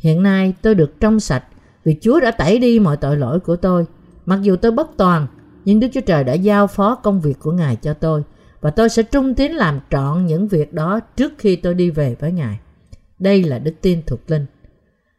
[0.04, 1.44] Hiện nay tôi được trong sạch
[1.84, 3.86] vì Chúa đã tẩy đi mọi tội lỗi của tôi.
[4.26, 5.26] Mặc dù tôi bất toàn,
[5.64, 8.22] nhưng Đức Chúa Trời đã giao phó công việc của Ngài cho tôi
[8.60, 12.16] và tôi sẽ trung tín làm trọn những việc đó trước khi tôi đi về
[12.20, 12.58] với Ngài.
[13.18, 14.46] Đây là đức tin thuộc linh.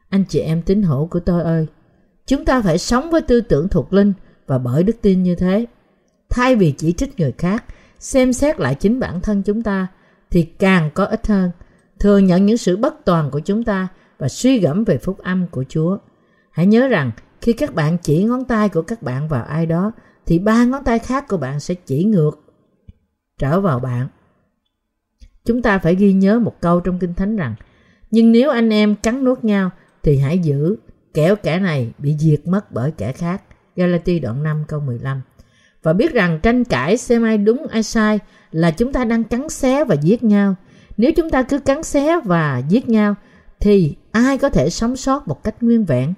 [0.09, 1.67] Anh chị em tín hữu của tôi ơi,
[2.25, 4.13] chúng ta phải sống với tư tưởng thuộc linh
[4.47, 5.65] và bởi đức tin như thế.
[6.29, 7.63] Thay vì chỉ trích người khác,
[7.99, 9.87] xem xét lại chính bản thân chúng ta
[10.31, 11.51] thì càng có ích hơn.
[11.99, 15.47] Thừa nhận những sự bất toàn của chúng ta và suy gẫm về phúc âm
[15.47, 15.97] của Chúa.
[16.51, 19.91] Hãy nhớ rằng, khi các bạn chỉ ngón tay của các bạn vào ai đó,
[20.25, 22.31] thì ba ngón tay khác của bạn sẽ chỉ ngược
[23.37, 24.07] trở vào bạn.
[25.45, 27.55] Chúng ta phải ghi nhớ một câu trong Kinh Thánh rằng,
[28.11, 29.69] nhưng nếu anh em cắn nuốt nhau,
[30.03, 30.75] thì hãy giữ
[31.13, 33.41] kẻo kẻ này bị diệt mất bởi kẻ khác.
[33.75, 35.21] Galati đoạn 5 câu 15
[35.83, 38.19] Và biết rằng tranh cãi xem ai đúng, ai sai
[38.51, 40.55] là chúng ta đang cắn xé và giết nhau.
[40.97, 43.15] Nếu chúng ta cứ cắn xé và giết nhau,
[43.59, 46.13] thì ai có thể sống sót một cách nguyên vẹn?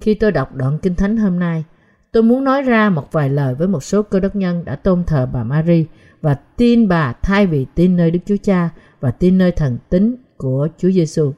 [0.00, 1.64] Khi tôi đọc đoạn Kinh Thánh hôm nay,
[2.12, 5.04] tôi muốn nói ra một vài lời với một số cơ đốc nhân đã tôn
[5.04, 5.86] thờ bà Mary
[6.20, 10.16] và tin bà thay vì tin nơi Đức Chúa Cha và tin nơi thần tính
[10.36, 11.32] của Chúa Giêsu.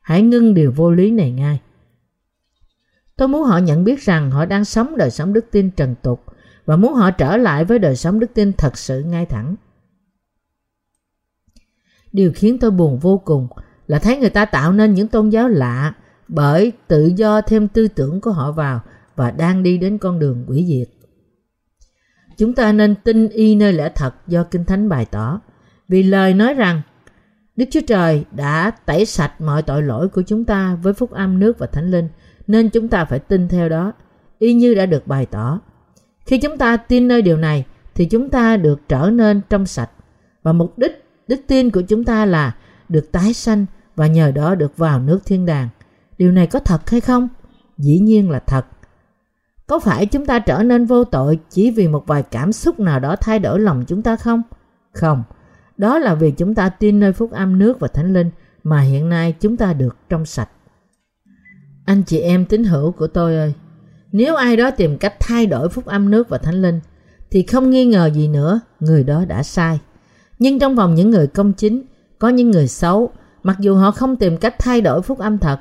[0.00, 1.60] Hãy ngưng điều vô lý này ngay.
[3.16, 6.24] Tôi muốn họ nhận biết rằng họ đang sống đời sống đức tin trần tục
[6.64, 9.54] và muốn họ trở lại với đời sống đức tin thật sự ngay thẳng.
[12.12, 13.48] Điều khiến tôi buồn vô cùng
[13.86, 15.94] là thấy người ta tạo nên những tôn giáo lạ
[16.28, 18.80] bởi tự do thêm tư tưởng của họ vào
[19.16, 20.88] và đang đi đến con đường quỷ diệt.
[22.36, 25.40] Chúng ta nên tin y nơi lẽ thật do Kinh Thánh bày tỏ,
[25.88, 26.82] vì lời nói rằng
[27.56, 31.38] Đức Chúa Trời đã tẩy sạch mọi tội lỗi của chúng ta với phúc âm
[31.38, 32.08] nước và thánh linh,
[32.46, 33.92] nên chúng ta phải tin theo đó,
[34.38, 35.60] y như đã được bày tỏ.
[36.26, 39.90] Khi chúng ta tin nơi điều này, thì chúng ta được trở nên trong sạch.
[40.42, 42.56] Và mục đích đức tin của chúng ta là
[42.88, 43.66] được tái sanh
[43.96, 45.68] và nhờ đó được vào nước thiên đàng.
[46.18, 47.28] Điều này có thật hay không?
[47.78, 48.66] Dĩ nhiên là thật.
[49.66, 53.00] Có phải chúng ta trở nên vô tội chỉ vì một vài cảm xúc nào
[53.00, 54.42] đó thay đổi lòng chúng ta không?
[54.92, 55.22] Không,
[55.76, 58.30] đó là vì chúng ta tin nơi phúc âm nước và thánh linh
[58.62, 60.48] mà hiện nay chúng ta được trong sạch.
[61.84, 63.54] Anh chị em tín hữu của tôi ơi,
[64.12, 66.80] nếu ai đó tìm cách thay đổi phúc âm nước và thánh linh
[67.30, 69.80] thì không nghi ngờ gì nữa người đó đã sai.
[70.38, 71.82] Nhưng trong vòng những người công chính,
[72.18, 73.10] có những người xấu,
[73.46, 75.60] mặc dù họ không tìm cách thay đổi phúc âm thật,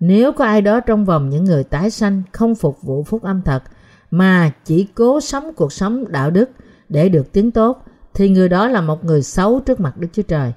[0.00, 3.42] nếu có ai đó trong vòng những người tái sanh không phục vụ phúc âm
[3.42, 3.62] thật
[4.10, 6.50] mà chỉ cố sống cuộc sống đạo đức
[6.88, 10.22] để được tiếng tốt thì người đó là một người xấu trước mặt Đức Chúa
[10.22, 10.52] Trời.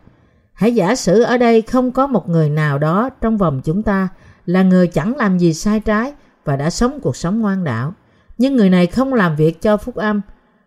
[0.54, 4.10] Hãy giả sử ở đây không có một người nào đó trong vòng chúng ta
[4.46, 6.14] là người chẳng làm gì sai trái
[6.46, 7.94] và đã sống cuộc sống ngoan đạo.
[8.38, 10.22] Nhưng người này không làm việc cho phúc âm.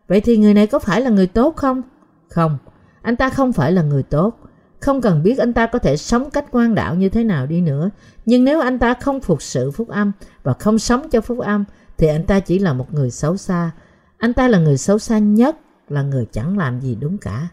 [0.09, 1.83] Vậy thì người này có phải là người tốt không?
[2.29, 2.59] Không,
[3.03, 4.44] anh ta không phải là người tốt.
[4.85, 7.61] Không cần biết anh ta có thể sống cách quan đạo như thế nào đi
[7.61, 7.91] nữa.
[8.27, 11.65] Nhưng nếu anh ta không phục sự phúc âm và không sống cho phúc âm,
[11.99, 13.71] thì anh ta chỉ là một người xấu xa.
[14.19, 15.57] Anh ta là người xấu xa nhất,
[15.89, 17.49] là người chẳng làm gì đúng cả.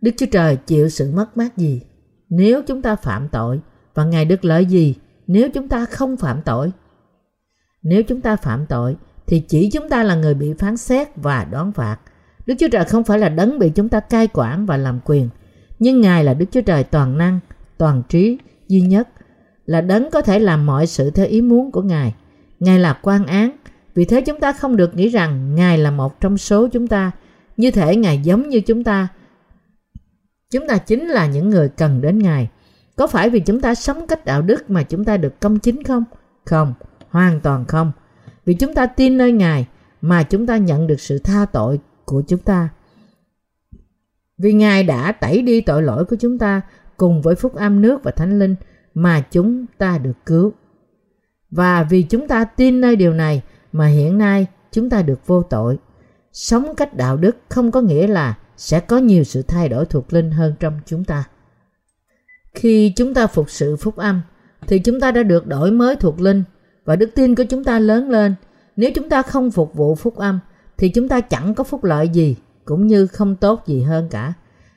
[0.00, 1.82] Đức Chúa Trời chịu sự mất mát gì
[2.28, 3.60] nếu chúng ta phạm tội,
[3.94, 4.94] và Ngài được lợi gì
[5.26, 6.72] nếu chúng ta không phạm tội?
[7.82, 11.44] Nếu chúng ta phạm tội, thì chỉ chúng ta là người bị phán xét và
[11.44, 11.98] đoán phạt.
[12.50, 15.28] Đức Chúa Trời không phải là đấng bị chúng ta cai quản và làm quyền,
[15.78, 17.40] nhưng Ngài là Đức Chúa Trời toàn năng,
[17.78, 19.08] toàn trí, duy nhất,
[19.66, 22.14] là đấng có thể làm mọi sự theo ý muốn của Ngài.
[22.60, 23.50] Ngài là quan án,
[23.94, 27.10] vì thế chúng ta không được nghĩ rằng Ngài là một trong số chúng ta,
[27.56, 29.08] như thể Ngài giống như chúng ta.
[30.50, 32.48] Chúng ta chính là những người cần đến Ngài.
[32.96, 35.82] Có phải vì chúng ta sống cách đạo đức mà chúng ta được công chính
[35.82, 36.04] không?
[36.44, 36.74] Không,
[37.10, 37.92] hoàn toàn không.
[38.44, 39.66] Vì chúng ta tin nơi Ngài
[40.00, 42.68] mà chúng ta nhận được sự tha tội của chúng ta.
[44.38, 46.60] Vì Ngài đã tẩy đi tội lỗi của chúng ta
[46.96, 48.54] cùng với phúc âm nước và thánh linh
[48.94, 50.52] mà chúng ta được cứu.
[51.50, 53.42] Và vì chúng ta tin nơi điều này
[53.72, 55.78] mà hiện nay chúng ta được vô tội.
[56.32, 60.12] Sống cách đạo đức không có nghĩa là sẽ có nhiều sự thay đổi thuộc
[60.12, 61.24] linh hơn trong chúng ta.
[62.54, 64.20] Khi chúng ta phục sự phúc âm,
[64.66, 66.42] thì chúng ta đã được đổi mới thuộc linh
[66.84, 68.34] và đức tin của chúng ta lớn lên.
[68.76, 70.40] Nếu chúng ta không phục vụ phúc âm
[70.80, 74.32] thì chúng ta chẳng có phúc lợi gì cũng như không tốt gì hơn cả.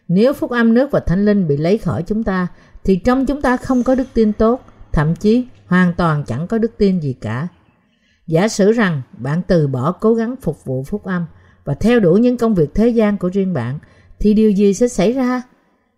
[0.08, 2.48] Nếu phúc âm nước và thánh linh bị lấy khỏi chúng ta
[2.84, 4.62] thì trong chúng ta không có đức tin tốt,
[4.92, 7.48] thậm chí hoàn toàn chẳng có đức tin gì cả.
[8.28, 11.26] Giả sử rằng bạn từ bỏ cố gắng phục vụ phúc âm
[11.66, 13.80] và theo đuổi những công việc thế gian của riêng bạn
[14.20, 15.42] thì điều gì sẽ xảy ra?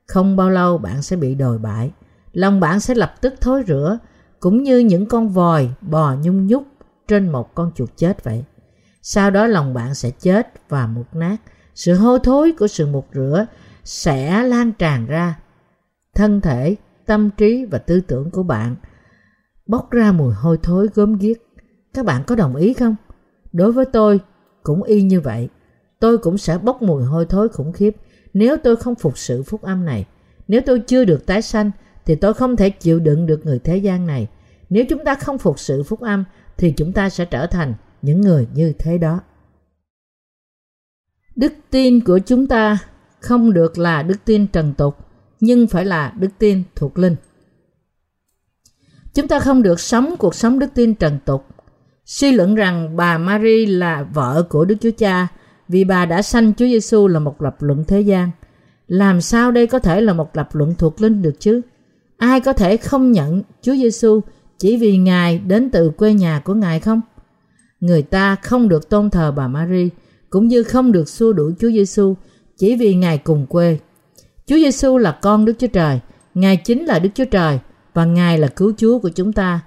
[0.08, 1.92] Không bao lâu bạn sẽ bị đồi bại.
[2.34, 4.00] Lòng bạn sẽ lập tức thối rửa
[4.40, 6.64] cũng như những con vòi bò nhung nhúc
[7.08, 8.44] trên một con chuột chết vậy.
[9.08, 11.38] Sau đó lòng bạn sẽ chết và mục nát.
[11.76, 13.46] Sự hôi thối của sự mục rửa
[13.84, 15.40] sẽ lan tràn ra.
[16.16, 18.76] Thân thể tâm trí và tư tưởng của bạn
[19.68, 21.38] bốc ra mùi hôi thối gớm ghiếc.
[21.94, 22.96] Các bạn có đồng ý không?
[23.52, 24.20] Đối với tôi,
[24.64, 25.50] cũng y như vậy.
[26.00, 27.96] Tôi cũng sẽ bốc mùi hôi thối khủng khiếp
[28.34, 30.06] nếu tôi không phục sự phúc âm này.
[30.48, 31.72] Nếu tôi chưa được tái sanh,
[32.06, 34.28] thì tôi không thể chịu đựng được người thế gian này.
[34.70, 36.24] Nếu chúng ta không phục sự phúc âm,
[36.58, 37.74] thì chúng ta sẽ trở thành
[38.06, 39.20] những người như thế đó.
[41.36, 42.78] Đức tin của chúng ta
[43.20, 44.98] không được là đức tin trần tục,
[45.40, 47.16] nhưng phải là đức tin thuộc linh.
[49.14, 51.46] Chúng ta không được sống cuộc sống đức tin trần tục.
[52.06, 55.28] Suy luận rằng bà Mary là vợ của Đức Chúa Cha
[55.68, 58.32] vì bà đã sanh Chúa Giêsu là một lập luận thế gian.
[58.88, 61.62] Làm sao đây có thể là một lập luận thuộc linh được chứ?
[62.18, 64.22] Ai có thể không nhận Chúa Giêsu
[64.58, 67.02] chỉ vì Ngài đến từ quê nhà của Ngài không?
[67.86, 69.90] Người ta không được tôn thờ bà Mary
[70.30, 72.16] cũng như không được xua đuổi Chúa Giêsu
[72.58, 73.78] chỉ vì Ngài cùng quê.
[74.48, 76.00] Chúa Giêsu là con Đức Chúa Trời,
[76.34, 77.60] Ngài chính là Đức Chúa Trời
[77.94, 79.60] và Ngài là cứu Chúa của chúng ta.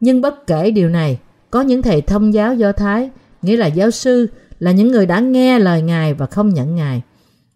[0.00, 1.18] Nhưng bất kể điều này,
[1.50, 3.10] có những thầy thông giáo Do Thái,
[3.42, 4.26] nghĩa là giáo sư,
[4.58, 7.02] là những người đã nghe lời Ngài và không nhận Ngài.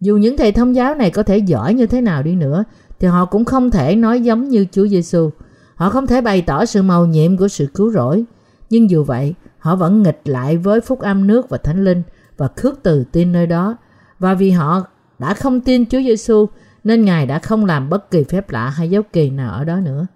[0.00, 2.64] Dù những thầy thông giáo này có thể giỏi như thế nào đi nữa,
[3.00, 5.30] thì họ cũng không thể nói giống như Chúa Giêsu.
[5.74, 8.24] Họ không thể bày tỏ sự màu nhiệm của sự cứu rỗi.
[8.70, 12.02] Nhưng dù vậy, họ vẫn nghịch lại với phúc âm nước và thánh linh
[12.36, 13.76] và khước từ tin nơi đó.
[14.18, 14.82] Và vì họ
[15.18, 16.46] đã không tin Chúa Giêsu
[16.84, 19.80] nên Ngài đã không làm bất kỳ phép lạ hay dấu kỳ nào ở đó
[19.80, 20.06] nữa.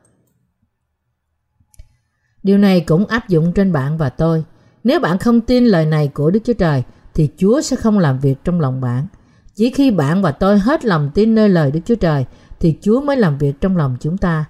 [2.42, 4.44] Điều này cũng áp dụng trên bạn và tôi.
[4.84, 6.82] Nếu bạn không tin lời này của Đức Chúa Trời
[7.14, 9.06] thì Chúa sẽ không làm việc trong lòng bạn.
[9.54, 12.24] Chỉ khi bạn và tôi hết lòng tin nơi lời Đức Chúa Trời
[12.60, 14.44] thì Chúa mới làm việc trong lòng chúng ta.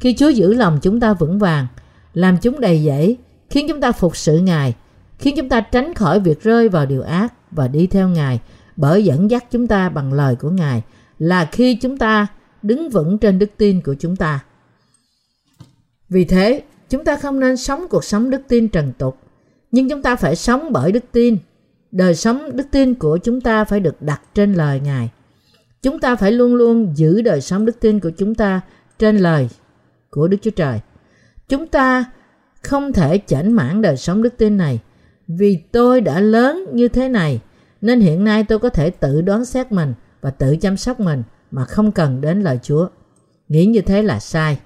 [0.00, 1.66] Khi Chúa giữ lòng chúng ta vững vàng,
[2.14, 3.18] làm chúng đầy dẫy,
[3.52, 4.74] khiến chúng ta phục sự Ngài,
[5.18, 8.40] khiến chúng ta tránh khỏi việc rơi vào điều ác và đi theo Ngài
[8.76, 10.82] bởi dẫn dắt chúng ta bằng lời của Ngài
[11.18, 12.26] là khi chúng ta
[12.62, 14.44] đứng vững trên đức tin của chúng ta.
[16.08, 19.18] Vì thế, chúng ta không nên sống cuộc sống đức tin trần tục,
[19.70, 21.38] nhưng chúng ta phải sống bởi đức tin.
[21.90, 25.10] Đời sống đức tin của chúng ta phải được đặt trên lời Ngài.
[25.82, 28.60] Chúng ta phải luôn luôn giữ đời sống đức tin của chúng ta
[28.98, 29.48] trên lời
[30.10, 30.80] của Đức Chúa Trời.
[31.48, 32.04] Chúng ta
[32.62, 34.80] không thể chảnh mãn đời sống đức tin này
[35.28, 37.40] vì tôi đã lớn như thế này
[37.80, 41.22] nên hiện nay tôi có thể tự đoán xét mình và tự chăm sóc mình
[41.50, 42.88] mà không cần đến lời Chúa.
[43.48, 44.60] Nghĩ như thế là sai.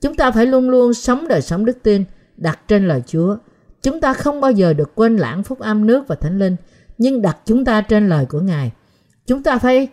[0.00, 2.04] Chúng ta phải luôn luôn sống đời sống đức tin
[2.36, 3.36] đặt trên lời Chúa.
[3.82, 6.56] Chúng ta không bao giờ được quên lãng phúc âm nước và thánh linh,
[6.98, 8.72] nhưng đặt chúng ta trên lời của Ngài.
[9.26, 9.88] Chúng ta phải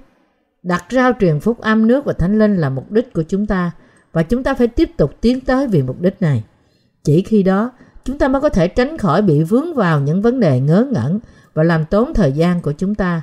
[0.64, 3.72] đặt rao truyền phúc âm nước và thánh linh là mục đích của chúng ta
[4.12, 6.44] và chúng ta phải tiếp tục tiến tới vì mục đích này.
[7.04, 7.72] Chỉ khi đó,
[8.06, 11.20] chúng ta mới có thể tránh khỏi bị vướng vào những vấn đề ngớ ngẩn
[11.54, 13.22] và làm tốn thời gian của chúng ta.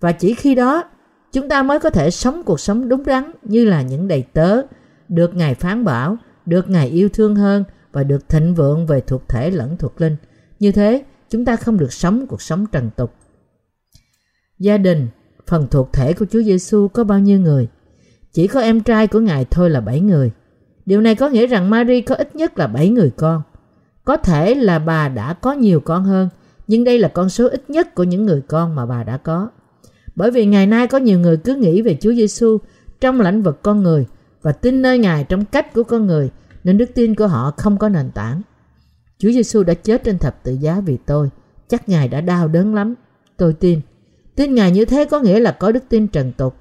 [0.00, 0.84] Và chỉ khi đó,
[1.32, 4.62] chúng ta mới có thể sống cuộc sống đúng đắn như là những đầy tớ,
[5.08, 9.28] được Ngài phán bảo, được Ngài yêu thương hơn và được thịnh vượng về thuộc
[9.28, 10.16] thể lẫn thuộc linh.
[10.58, 13.14] Như thế, chúng ta không được sống cuộc sống trần tục.
[14.58, 15.08] Gia đình,
[15.46, 17.68] phần thuộc thể của Chúa Giêsu có bao nhiêu người?
[18.32, 20.30] Chỉ có em trai của Ngài thôi là bảy người.
[20.86, 23.42] Điều này có nghĩa rằng Mary có ít nhất là bảy người con.
[24.04, 26.28] Có thể là bà đã có nhiều con hơn,
[26.66, 29.48] nhưng đây là con số ít nhất của những người con mà bà đã có.
[30.14, 32.58] Bởi vì ngày nay có nhiều người cứ nghĩ về Chúa Giêsu
[33.00, 34.06] trong lãnh vực con người
[34.42, 36.30] và tin nơi Ngài trong cách của con người
[36.64, 38.42] nên đức tin của họ không có nền tảng.
[39.18, 41.30] Chúa Giêsu đã chết trên thập tự giá vì tôi.
[41.68, 42.94] Chắc Ngài đã đau đớn lắm.
[43.36, 43.80] Tôi tin.
[44.36, 46.54] Tin Ngài như thế có nghĩa là có đức tin trần tục.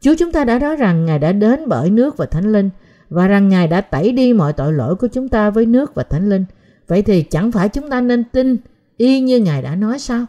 [0.00, 2.70] Chúa chúng ta đã nói rằng Ngài đã đến bởi nước và thánh linh
[3.12, 6.02] và rằng Ngài đã tẩy đi mọi tội lỗi của chúng ta với nước và
[6.02, 6.44] thánh linh.
[6.88, 8.56] Vậy thì chẳng phải chúng ta nên tin
[8.96, 10.26] y như Ngài đã nói sao?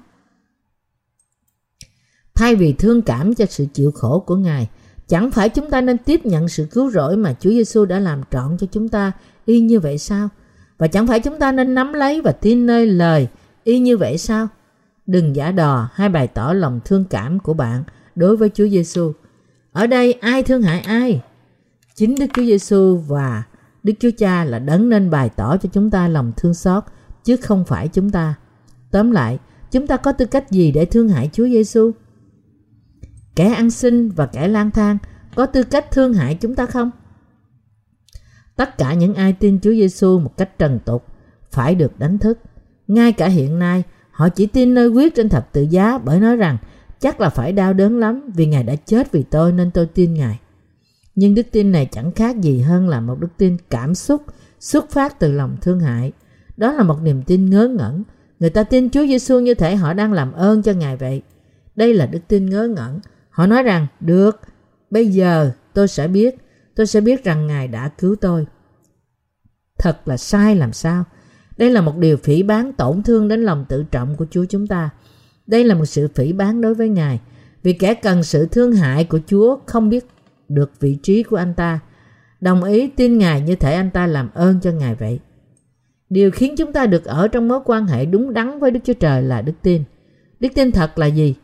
[2.35, 4.69] Thay vì thương cảm cho sự chịu khổ của Ngài,
[5.07, 8.21] chẳng phải chúng ta nên tiếp nhận sự cứu rỗi mà Chúa Giêsu đã làm
[8.31, 9.11] trọn cho chúng ta
[9.45, 10.29] y như vậy sao?
[10.77, 13.27] Và chẳng phải chúng ta nên nắm lấy và tin nơi lời
[13.63, 14.47] y như vậy sao?
[15.05, 17.83] Đừng giả đò hay bày tỏ lòng thương cảm của bạn
[18.15, 19.11] đối với Chúa Giêsu.
[19.71, 21.21] Ở đây ai thương hại ai?
[21.95, 23.43] Chính Đức Chúa Giêsu và
[23.83, 26.83] Đức Chúa Cha là đấng nên bày tỏ cho chúng ta lòng thương xót
[27.23, 28.35] chứ không phải chúng ta.
[28.91, 29.39] Tóm lại,
[29.71, 31.91] chúng ta có tư cách gì để thương hại Chúa Giêsu?
[33.35, 34.97] Kẻ ăn xin và kẻ lang thang
[35.35, 36.91] có tư cách thương hại chúng ta không?
[38.55, 41.05] Tất cả những ai tin Chúa Giêsu một cách trần tục
[41.51, 42.39] phải được đánh thức.
[42.87, 46.35] Ngay cả hiện nay, họ chỉ tin nơi quyết trên thập tự giá bởi nói
[46.35, 46.57] rằng
[46.99, 50.13] chắc là phải đau đớn lắm vì Ngài đã chết vì tôi nên tôi tin
[50.13, 50.39] Ngài.
[51.15, 54.21] Nhưng đức tin này chẳng khác gì hơn là một đức tin cảm xúc
[54.59, 56.11] xuất phát từ lòng thương hại.
[56.57, 58.03] Đó là một niềm tin ngớ ngẩn.
[58.39, 61.21] Người ta tin Chúa Giêsu như thể họ đang làm ơn cho Ngài vậy.
[61.75, 62.99] Đây là đức tin ngớ ngẩn.
[63.29, 64.39] Họ nói rằng, được,
[64.89, 66.35] bây giờ tôi sẽ biết
[66.75, 68.45] tôi sẽ biết rằng Ngài đã cứu tôi.
[69.79, 71.03] Thật là sai làm sao?
[71.57, 74.67] Đây là một điều phỉ bán tổn thương đến lòng tự trọng của Chúa chúng
[74.67, 74.89] ta.
[75.47, 77.19] Đây là một sự phỉ bán đối với Ngài.
[77.63, 80.05] Vì kẻ cần sự thương hại của Chúa không biết
[80.49, 81.79] được vị trí của anh ta.
[82.41, 85.19] Đồng ý tin Ngài như thể anh ta làm ơn cho Ngài vậy.
[86.09, 88.93] Điều khiến chúng ta được ở trong mối quan hệ đúng đắn với Đức Chúa
[88.93, 89.83] Trời là đức tin.
[90.39, 91.35] Đức tin thật là gì?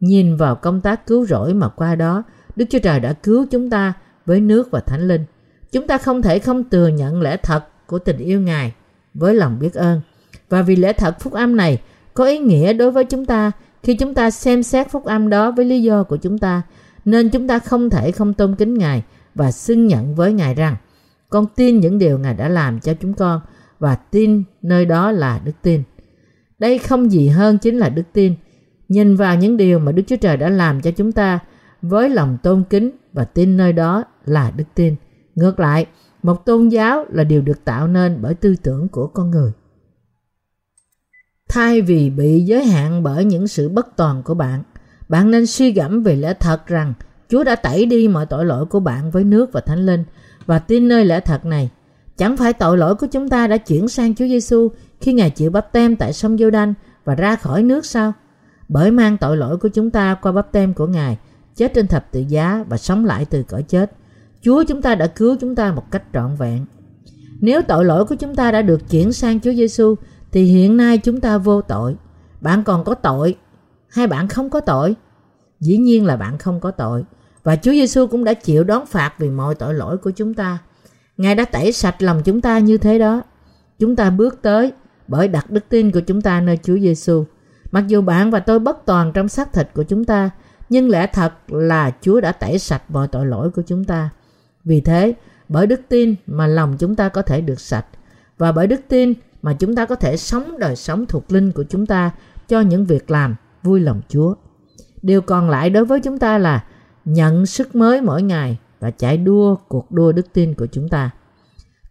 [0.00, 2.22] Nhìn vào công tác cứu rỗi mà qua đó,
[2.56, 3.92] Đức Chúa Trời đã cứu chúng ta
[4.26, 5.24] với nước và Thánh Linh.
[5.72, 8.72] Chúng ta không thể không thừa nhận lẽ thật của tình yêu Ngài
[9.14, 10.00] với lòng biết ơn.
[10.48, 11.80] Và vì lẽ thật phúc âm này
[12.14, 15.50] có ý nghĩa đối với chúng ta khi chúng ta xem xét phúc âm đó
[15.50, 16.62] với lý do của chúng ta,
[17.04, 19.02] nên chúng ta không thể không tôn kính Ngài
[19.34, 20.76] và xưng nhận với Ngài rằng
[21.28, 23.40] con tin những điều Ngài đã làm cho chúng con
[23.78, 25.82] và tin nơi đó là đức tin.
[26.58, 28.34] Đây không gì hơn chính là đức tin.
[28.88, 31.38] Nhìn vào những điều mà Đức Chúa Trời đã làm cho chúng ta
[31.82, 34.96] với lòng tôn kính và tin nơi đó là đức tin.
[35.34, 35.86] Ngược lại,
[36.22, 39.52] một tôn giáo là điều được tạo nên bởi tư tưởng của con người.
[41.48, 44.62] Thay vì bị giới hạn bởi những sự bất toàn của bạn,
[45.08, 46.94] bạn nên suy gẫm về lẽ thật rằng
[47.28, 50.04] Chúa đã tẩy đi mọi tội lỗi của bạn với nước và Thánh Linh
[50.46, 51.70] và tin nơi lẽ thật này.
[52.16, 54.68] Chẳng phải tội lỗi của chúng ta đã chuyển sang Chúa Giêsu
[55.00, 58.12] khi Ngài chịu bắp tem tại sông giô đanh và ra khỏi nước sao?
[58.68, 61.18] Bởi mang tội lỗi của chúng ta qua bắp tem của Ngài,
[61.56, 63.92] chết trên thập tự giá và sống lại từ cõi chết.
[64.42, 66.66] Chúa chúng ta đã cứu chúng ta một cách trọn vẹn.
[67.40, 69.94] Nếu tội lỗi của chúng ta đã được chuyển sang Chúa Giêsu
[70.32, 71.96] thì hiện nay chúng ta vô tội.
[72.40, 73.36] Bạn còn có tội
[73.94, 74.94] hay bạn không có tội?
[75.60, 77.04] Dĩ nhiên là bạn không có tội.
[77.42, 80.58] Và Chúa Giêsu cũng đã chịu đón phạt vì mọi tội lỗi của chúng ta.
[81.16, 83.22] Ngài đã tẩy sạch lòng chúng ta như thế đó.
[83.78, 84.72] Chúng ta bước tới
[85.08, 87.24] bởi đặt đức tin của chúng ta nơi Chúa Giêsu.
[87.70, 90.30] Mặc dù bạn và tôi bất toàn trong xác thịt của chúng ta,
[90.68, 94.10] nhưng lẽ thật là Chúa đã tẩy sạch mọi tội lỗi của chúng ta.
[94.64, 95.14] Vì thế,
[95.48, 97.86] bởi đức tin mà lòng chúng ta có thể được sạch
[98.38, 101.64] và bởi đức tin mà chúng ta có thể sống đời sống thuộc linh của
[101.70, 102.10] chúng ta
[102.48, 104.34] cho những việc làm vui lòng Chúa.
[105.02, 106.64] Điều còn lại đối với chúng ta là
[107.04, 111.10] nhận sức mới mỗi ngày và chạy đua cuộc đua đức tin của chúng ta.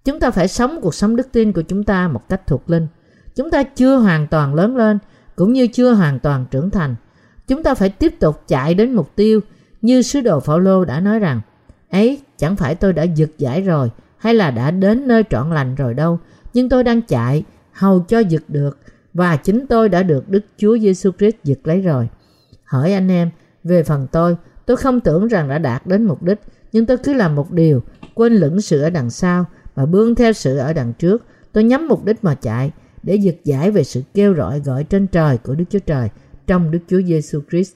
[0.05, 2.87] Chúng ta phải sống cuộc sống đức tin của chúng ta một cách thuộc linh.
[3.35, 4.99] Chúng ta chưa hoàn toàn lớn lên,
[5.35, 6.95] cũng như chưa hoàn toàn trưởng thành.
[7.47, 9.39] Chúng ta phải tiếp tục chạy đến mục tiêu
[9.81, 11.41] như sứ đồ Phaolô đã nói rằng,
[11.89, 15.75] ấy, chẳng phải tôi đã giật giải rồi, hay là đã đến nơi trọn lành
[15.75, 16.19] rồi đâu,
[16.53, 18.79] nhưng tôi đang chạy, hầu cho giật được
[19.13, 22.09] và chính tôi đã được Đức Chúa Giêsu Christ giật lấy rồi.
[22.63, 23.29] Hỏi anh em,
[23.63, 26.39] về phần tôi, tôi không tưởng rằng đã đạt đến mục đích,
[26.71, 27.83] nhưng tôi cứ làm một điều,
[28.15, 29.45] quên lửng sự ở đằng sau
[29.75, 31.25] và bươn theo sự ở đằng trước.
[31.51, 32.71] Tôi nhắm mục đích mà chạy
[33.03, 36.09] để giật giải về sự kêu gọi gọi trên trời của Đức Chúa Trời
[36.47, 37.73] trong Đức Chúa Giêsu Christ.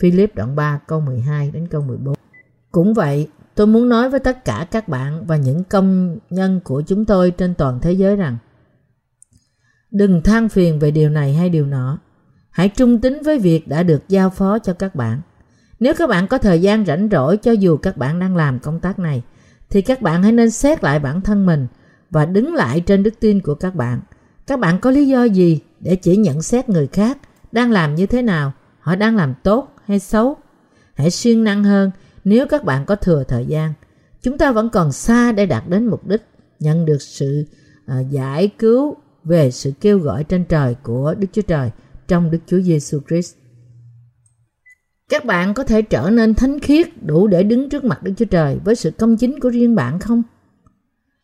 [0.00, 2.14] Philip đoạn 3 câu 12 đến câu 14.
[2.70, 6.82] Cũng vậy, tôi muốn nói với tất cả các bạn và những công nhân của
[6.86, 8.36] chúng tôi trên toàn thế giới rằng
[9.90, 11.98] Đừng than phiền về điều này hay điều nọ.
[12.50, 15.20] Hãy trung tín với việc đã được giao phó cho các bạn.
[15.80, 18.80] Nếu các bạn có thời gian rảnh rỗi cho dù các bạn đang làm công
[18.80, 19.22] tác này,
[19.70, 21.66] thì các bạn hãy nên xét lại bản thân mình
[22.10, 24.00] và đứng lại trên đức tin của các bạn.
[24.46, 27.18] Các bạn có lý do gì để chỉ nhận xét người khác
[27.52, 30.36] đang làm như thế nào, họ đang làm tốt hay xấu?
[30.94, 31.90] Hãy siêng năng hơn
[32.24, 33.72] nếu các bạn có thừa thời gian.
[34.22, 36.22] Chúng ta vẫn còn xa để đạt đến mục đích
[36.60, 37.44] nhận được sự
[37.92, 38.96] uh, giải cứu
[39.28, 41.70] về sự kêu gọi trên trời của Đức Chúa Trời
[42.08, 43.36] trong Đức Chúa Giêsu Christ.
[45.08, 48.24] Các bạn có thể trở nên thánh khiết đủ để đứng trước mặt Đức Chúa
[48.24, 50.22] Trời với sự công chính của riêng bạn không?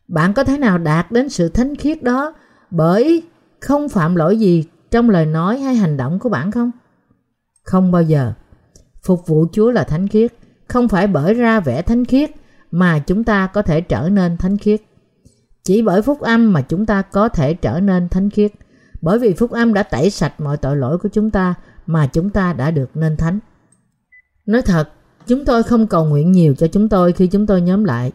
[0.07, 2.33] Bạn có thể nào đạt đến sự thánh khiết đó
[2.71, 3.23] bởi
[3.59, 6.71] không phạm lỗi gì trong lời nói hay hành động của bạn không?
[7.63, 8.33] Không bao giờ.
[9.03, 10.33] Phục vụ Chúa là thánh khiết,
[10.67, 12.31] không phải bởi ra vẻ thánh khiết
[12.71, 14.81] mà chúng ta có thể trở nên thánh khiết.
[15.65, 18.51] Chỉ bởi phúc âm mà chúng ta có thể trở nên thánh khiết.
[19.01, 21.53] Bởi vì phúc âm đã tẩy sạch mọi tội lỗi của chúng ta
[21.85, 23.39] mà chúng ta đã được nên thánh.
[24.45, 24.89] Nói thật,
[25.27, 28.11] chúng tôi không cầu nguyện nhiều cho chúng tôi khi chúng tôi nhóm lại.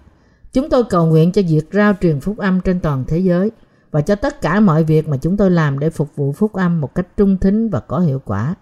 [0.52, 3.50] Chúng tôi cầu nguyện cho việc rao truyền phúc âm trên toàn thế giới
[3.90, 6.80] và cho tất cả mọi việc mà chúng tôi làm để phục vụ phúc âm
[6.80, 8.54] một cách trung thính và có hiệu quả.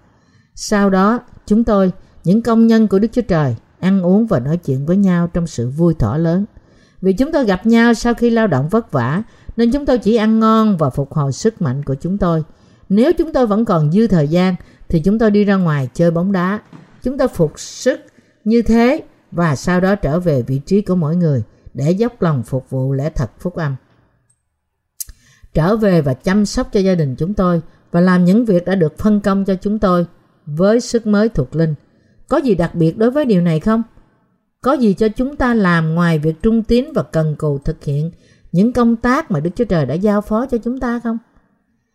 [0.55, 1.93] Sau đó, chúng tôi,
[2.25, 5.47] những công nhân của Đức Chúa Trời, ăn uống và nói chuyện với nhau trong
[5.47, 6.45] sự vui thỏa lớn–
[7.03, 9.23] vì chúng tôi gặp nhau sau khi lao động vất vả,
[9.57, 12.43] nên chúng tôi chỉ ăn ngon và phục hồi sức mạnh của chúng tôi.
[12.89, 14.55] Nếu chúng tôi vẫn còn dư thời gian,
[14.89, 16.61] thì chúng tôi đi ra ngoài chơi bóng đá.
[17.03, 18.01] Chúng tôi phục sức
[18.45, 21.43] như thế và sau đó trở về vị trí của mỗi người
[21.75, 23.77] để dốc lòng phục vụ lễ thật phúc âm.
[25.55, 28.75] Trở về và chăm sóc cho gia đình chúng tôi và làm những việc đã
[28.75, 30.07] được phân công cho chúng tôi
[30.47, 31.75] với sức mới thuộc linh.
[32.29, 33.83] Có gì đặc biệt đối với điều này không?
[34.61, 38.11] Có gì cho chúng ta làm ngoài việc trung tín và cần cù thực hiện
[38.53, 41.19] những công tác mà Đức Chúa Trời đã giao phó cho chúng ta không?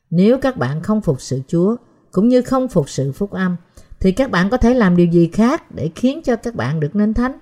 [0.09, 1.75] Nếu các bạn không phục sự Chúa,
[2.11, 3.55] cũng như không phục sự phúc âm,
[3.99, 6.95] thì các bạn có thể làm điều gì khác để khiến cho các bạn được
[6.95, 7.37] nên thánh?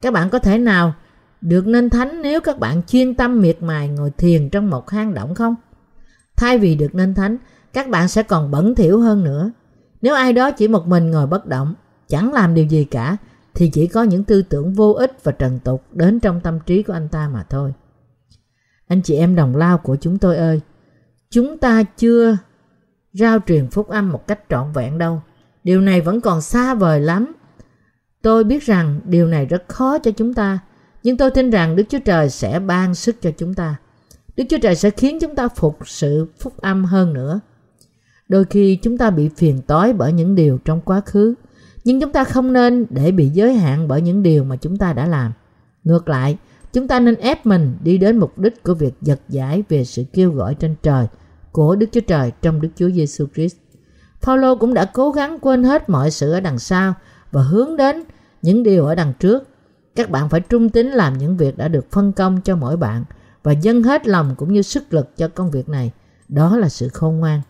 [0.00, 0.94] Các bạn có thể nào
[1.40, 5.14] được nên thánh nếu các bạn chuyên tâm miệt mài ngồi thiền trong một hang
[5.14, 5.54] động không?
[6.36, 7.36] Thay vì được nên thánh,
[7.72, 9.50] các bạn sẽ còn bẩn thỉu hơn nữa.
[10.02, 11.74] Nếu ai đó chỉ một mình ngồi bất động,
[12.08, 13.16] chẳng làm điều gì cả,
[13.54, 16.82] thì chỉ có những tư tưởng vô ích và trần tục đến trong tâm trí
[16.82, 17.72] của anh ta mà thôi.
[18.86, 20.60] Anh chị em đồng lao của chúng tôi ơi,
[21.30, 22.36] chúng ta chưa
[23.12, 25.22] rao truyền phúc âm một cách trọn vẹn đâu.
[25.64, 27.32] Điều này vẫn còn xa vời lắm.
[28.22, 30.58] Tôi biết rằng điều này rất khó cho chúng ta,
[31.02, 33.76] nhưng tôi tin rằng Đức Chúa Trời sẽ ban sức cho chúng ta.
[34.36, 37.40] Đức Chúa Trời sẽ khiến chúng ta phục sự phúc âm hơn nữa.
[38.28, 41.34] Đôi khi chúng ta bị phiền tối bởi những điều trong quá khứ,
[41.84, 44.92] nhưng chúng ta không nên để bị giới hạn bởi những điều mà chúng ta
[44.92, 45.32] đã làm.
[45.84, 46.38] Ngược lại,
[46.72, 50.04] chúng ta nên ép mình đi đến mục đích của việc giật giải về sự
[50.12, 51.06] kêu gọi trên trời
[51.52, 53.56] của Đức Chúa Trời trong Đức Chúa Giêsu Christ.
[54.20, 56.94] Phaolô cũng đã cố gắng quên hết mọi sự ở đằng sau
[57.32, 58.02] và hướng đến
[58.42, 59.48] những điều ở đằng trước.
[59.94, 63.04] Các bạn phải trung tín làm những việc đã được phân công cho mỗi bạn
[63.42, 65.92] và dâng hết lòng cũng như sức lực cho công việc này.
[66.28, 67.40] Đó là sự khôn ngoan.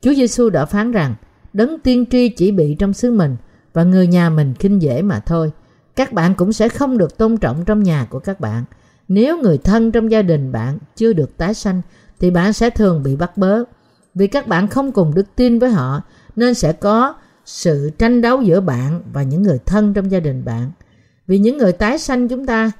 [0.00, 1.14] Chúa Giêsu đã phán rằng
[1.52, 3.36] đấng tiên tri chỉ bị trong xứ mình
[3.72, 5.52] và người nhà mình khinh dễ mà thôi.
[5.96, 8.64] Các bạn cũng sẽ không được tôn trọng trong nhà của các bạn.
[9.08, 11.82] Nếu người thân trong gia đình bạn chưa được tái sanh,
[12.20, 13.64] thì bạn sẽ thường bị bắt bớ.
[14.14, 16.02] Vì các bạn không cùng đức tin với họ,
[16.36, 20.44] nên sẽ có sự tranh đấu giữa bạn và những người thân trong gia đình
[20.44, 20.70] bạn.
[21.26, 22.72] Vì những người tái sanh chúng ta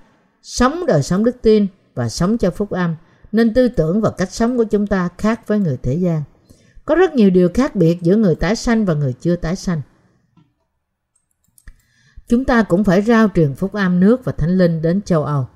[0.43, 2.95] sống đời sống đức tin và sống cho phúc âm,
[3.33, 6.23] nên tư tưởng và cách sống của chúng ta khác với người thế gian.
[6.85, 9.81] Có rất nhiều điều khác biệt giữa người tái sanh và người chưa tái sanh.
[12.29, 15.47] Chúng ta cũng phải rao truyền phúc âm nước và thánh linh đến châu Âu.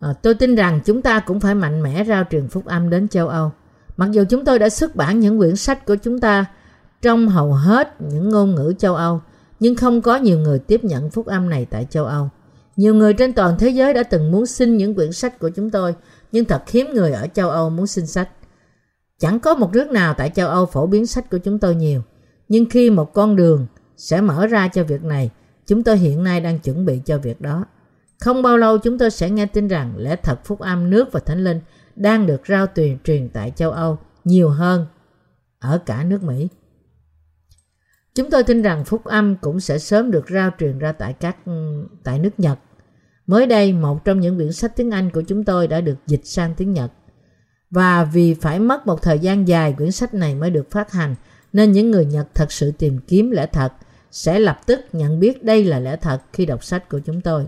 [0.00, 3.08] À, tôi tin rằng chúng ta cũng phải mạnh mẽ rao truyền phúc âm đến
[3.08, 3.52] châu Âu.
[3.96, 6.44] Mặc dù chúng tôi đã xuất bản những quyển sách của chúng ta
[7.02, 9.20] trong hầu hết những ngôn ngữ châu Âu,
[9.60, 12.28] nhưng không có nhiều người tiếp nhận phúc âm này tại châu Âu.
[12.76, 15.70] Nhiều người trên toàn thế giới đã từng muốn xin những quyển sách của chúng
[15.70, 15.94] tôi,
[16.32, 18.28] nhưng thật hiếm người ở châu Âu muốn xin sách.
[19.18, 22.02] Chẳng có một nước nào tại châu Âu phổ biến sách của chúng tôi nhiều.
[22.48, 25.30] Nhưng khi một con đường sẽ mở ra cho việc này,
[25.66, 27.64] chúng tôi hiện nay đang chuẩn bị cho việc đó.
[28.20, 31.20] Không bao lâu chúng tôi sẽ nghe tin rằng lẽ thật phúc âm nước và
[31.20, 31.60] thánh linh
[31.96, 34.86] đang được rao truyền truyền tại châu Âu nhiều hơn
[35.58, 36.48] ở cả nước Mỹ.
[38.14, 41.36] Chúng tôi tin rằng phúc âm cũng sẽ sớm được rao truyền ra tại các
[41.46, 42.58] ừ, tại nước Nhật.
[43.26, 46.20] Mới đây, một trong những quyển sách tiếng Anh của chúng tôi đã được dịch
[46.24, 46.92] sang tiếng Nhật.
[47.74, 51.14] Và vì phải mất một thời gian dài quyển sách này mới được phát hành,
[51.52, 53.72] nên những người Nhật thật sự tìm kiếm lẽ thật
[54.10, 57.46] sẽ lập tức nhận biết đây là lẽ thật khi đọc sách của chúng tôi.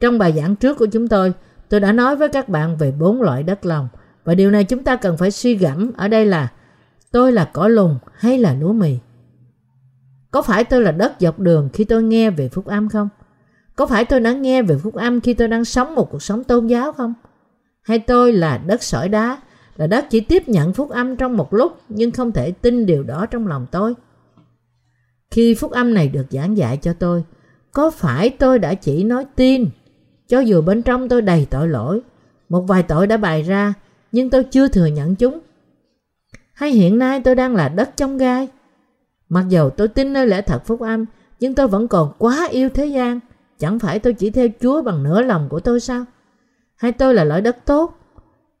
[0.00, 1.32] Trong bài giảng trước của chúng tôi,
[1.68, 3.88] tôi đã nói với các bạn về bốn loại đất lòng
[4.24, 6.48] và điều này chúng ta cần phải suy gẫm ở đây là
[7.12, 8.98] tôi là cỏ lùng hay là lúa mì?
[10.30, 13.08] Có phải tôi là đất dọc đường khi tôi nghe về phúc âm không?
[13.76, 16.44] Có phải tôi đã nghe về phúc âm khi tôi đang sống một cuộc sống
[16.44, 17.14] tôn giáo không?
[17.82, 19.40] Hay tôi là đất sỏi đá,
[19.76, 23.02] là đất chỉ tiếp nhận phúc âm trong một lúc nhưng không thể tin điều
[23.02, 23.94] đó trong lòng tôi?
[25.30, 27.24] Khi phúc âm này được giảng dạy cho tôi,
[27.72, 29.66] có phải tôi đã chỉ nói tin,
[30.28, 32.00] cho dù bên trong tôi đầy tội lỗi,
[32.48, 33.74] một vài tội đã bày ra,
[34.12, 35.40] nhưng tôi chưa thừa nhận chúng?
[36.52, 38.48] Hay hiện nay tôi đang là đất trong gai?
[39.28, 41.04] Mặc dù tôi tin nơi lẽ thật phúc âm,
[41.40, 43.20] nhưng tôi vẫn còn quá yêu thế gian.
[43.58, 46.04] Chẳng phải tôi chỉ theo Chúa bằng nửa lòng của tôi sao?
[46.80, 47.98] Hay tôi là lợi đất tốt?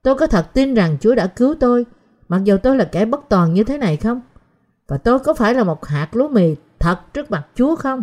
[0.02, 1.86] Tôi có thật tin rằng Chúa đã cứu tôi,
[2.28, 4.20] mặc dù tôi là kẻ bất toàn như thế này không?
[4.88, 8.02] Và tôi có phải là một hạt lúa mì thật trước mặt Chúa không?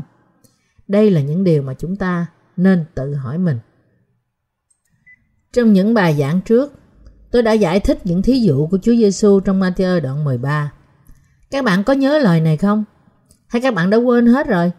[0.88, 3.60] Đây là những điều mà chúng ta nên tự hỏi mình.
[5.54, 6.74] Trong những bài giảng trước,
[7.32, 10.72] tôi đã giải thích những thí dụ của Chúa Giêsu trong Matthew đoạn 13.
[11.52, 12.84] Các bạn có nhớ lời này không?
[13.48, 14.72] Hay các bạn đã quên hết rồi?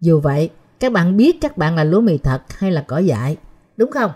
[0.00, 0.50] Dù vậy,
[0.80, 3.36] các bạn biết các bạn là lúa mì thật hay là cỏ dại,
[3.76, 4.10] đúng không?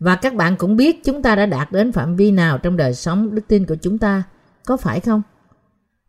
[0.00, 2.94] Và các bạn cũng biết chúng ta đã đạt đến phạm vi nào trong đời
[2.94, 4.22] sống đức tin của chúng ta,
[4.66, 5.22] có phải không?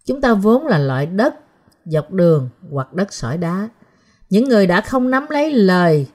[0.06, 1.36] Chúng ta vốn là loại đất
[1.86, 3.70] dọc đường hoặc đất sỏi đá.
[4.30, 6.08] Những người đã không nắm lấy lời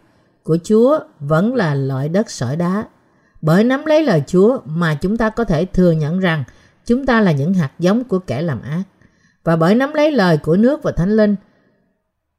[0.42, 2.84] của Chúa vẫn là loại đất sỏi đá.
[3.42, 6.44] Bởi nắm lấy lời Chúa mà chúng ta có thể thừa nhận rằng
[6.86, 8.82] chúng ta là những hạt giống của kẻ làm ác.
[9.44, 11.36] Và bởi nắm lấy lời của nước và thánh linh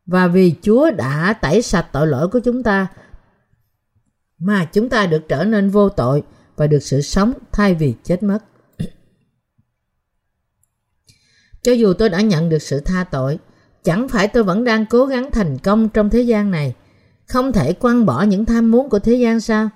[0.06, 2.88] và vì Chúa đã tẩy sạch tội lỗi của chúng ta
[4.40, 6.24] mà chúng ta được trở nên vô tội
[6.56, 8.40] và được sự sống thay vì chết mất.
[11.62, 13.40] Cho dù tôi đã nhận được sự tha tội,
[13.88, 16.74] Chẳng phải tôi vẫn đang cố gắng thành công trong thế gian này,
[17.26, 19.70] không thể quăng bỏ những tham muốn của thế gian sao?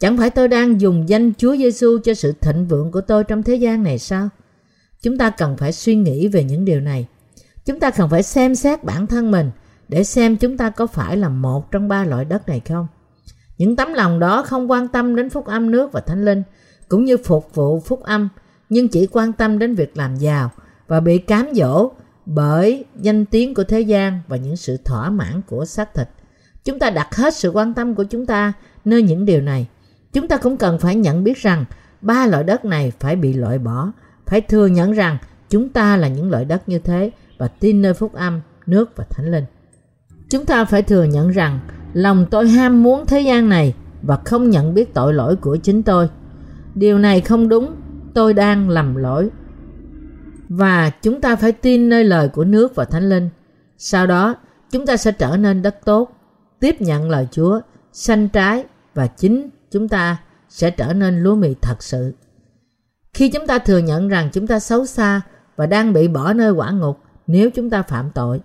[0.00, 3.42] Chẳng phải tôi đang dùng danh Chúa Giêsu cho sự thịnh vượng của tôi trong
[3.42, 4.28] thế gian này sao?
[5.02, 7.06] Chúng ta cần phải suy nghĩ về những điều này.
[7.64, 9.50] Chúng ta cần phải xem xét bản thân mình
[9.88, 12.86] để xem chúng ta có phải là một trong ba loại đất này không.
[13.58, 16.42] Những tấm lòng đó không quan tâm đến phúc âm nước và thánh linh,
[16.88, 18.28] cũng như phục vụ phúc âm,
[18.68, 20.50] nhưng chỉ quan tâm đến việc làm giàu
[20.86, 21.90] và bị cám dỗ
[22.26, 26.08] bởi danh tiếng của thế gian và những sự thỏa mãn của xác thịt.
[26.64, 28.52] Chúng ta đặt hết sự quan tâm của chúng ta
[28.84, 29.68] nơi những điều này.
[30.12, 31.64] Chúng ta cũng cần phải nhận biết rằng
[32.00, 33.92] ba loại đất này phải bị loại bỏ,
[34.26, 35.18] phải thừa nhận rằng
[35.50, 39.04] chúng ta là những loại đất như thế và tin nơi phúc âm, nước và
[39.10, 39.44] thánh linh.
[40.30, 41.58] Chúng ta phải thừa nhận rằng
[41.96, 45.82] lòng tôi ham muốn thế gian này và không nhận biết tội lỗi của chính
[45.82, 46.08] tôi.
[46.74, 47.74] Điều này không đúng,
[48.14, 49.30] tôi đang lầm lỗi.
[50.48, 53.28] Và chúng ta phải tin nơi lời của nước và thánh linh.
[53.78, 54.34] Sau đó,
[54.70, 56.10] chúng ta sẽ trở nên đất tốt,
[56.60, 57.60] tiếp nhận lời Chúa,
[57.92, 60.16] sanh trái và chính chúng ta
[60.48, 62.14] sẽ trở nên lúa mì thật sự.
[63.14, 65.20] Khi chúng ta thừa nhận rằng chúng ta xấu xa
[65.56, 68.40] và đang bị bỏ nơi quả ngục nếu chúng ta phạm tội,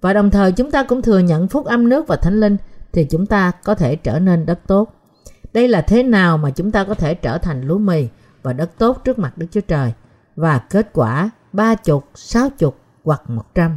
[0.00, 2.56] và đồng thời chúng ta cũng thừa nhận phúc âm nước và thánh linh
[2.94, 4.94] thì chúng ta có thể trở nên đất tốt.
[5.52, 8.08] Đây là thế nào mà chúng ta có thể trở thành lúa mì
[8.42, 9.92] và đất tốt trước mặt Đức Chúa Trời
[10.36, 13.76] và kết quả ba chục, sáu chục hoặc một trăm.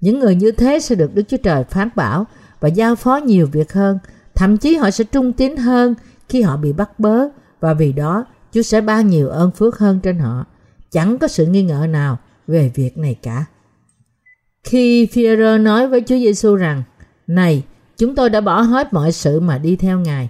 [0.00, 2.26] Những người như thế sẽ được Đức Chúa Trời phán bảo
[2.60, 3.98] và giao phó nhiều việc hơn.
[4.34, 5.94] Thậm chí họ sẽ trung tín hơn
[6.28, 7.28] khi họ bị bắt bớ
[7.60, 10.44] và vì đó Chúa sẽ ban nhiều ơn phước hơn trên họ.
[10.90, 13.44] Chẳng có sự nghi ngờ nào về việc này cả.
[14.64, 16.82] Khi Führer nói với Chúa Giêsu rằng,
[17.26, 17.64] Này,
[17.98, 20.28] chúng tôi đã bỏ hết mọi sự mà đi theo Ngài,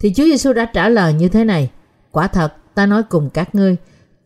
[0.00, 1.70] thì Chúa Giêsu đã trả lời như thế này,
[2.10, 3.76] Quả thật, ta nói cùng các ngươi,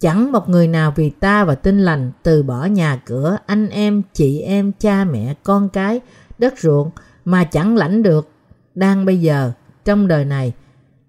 [0.00, 4.02] chẳng một người nào vì ta và tin lành từ bỏ nhà cửa, anh em,
[4.12, 6.00] chị em, cha mẹ, con cái,
[6.38, 6.90] đất ruộng
[7.24, 8.28] mà chẳng lãnh được
[8.74, 9.52] đang bây giờ
[9.84, 10.52] trong đời này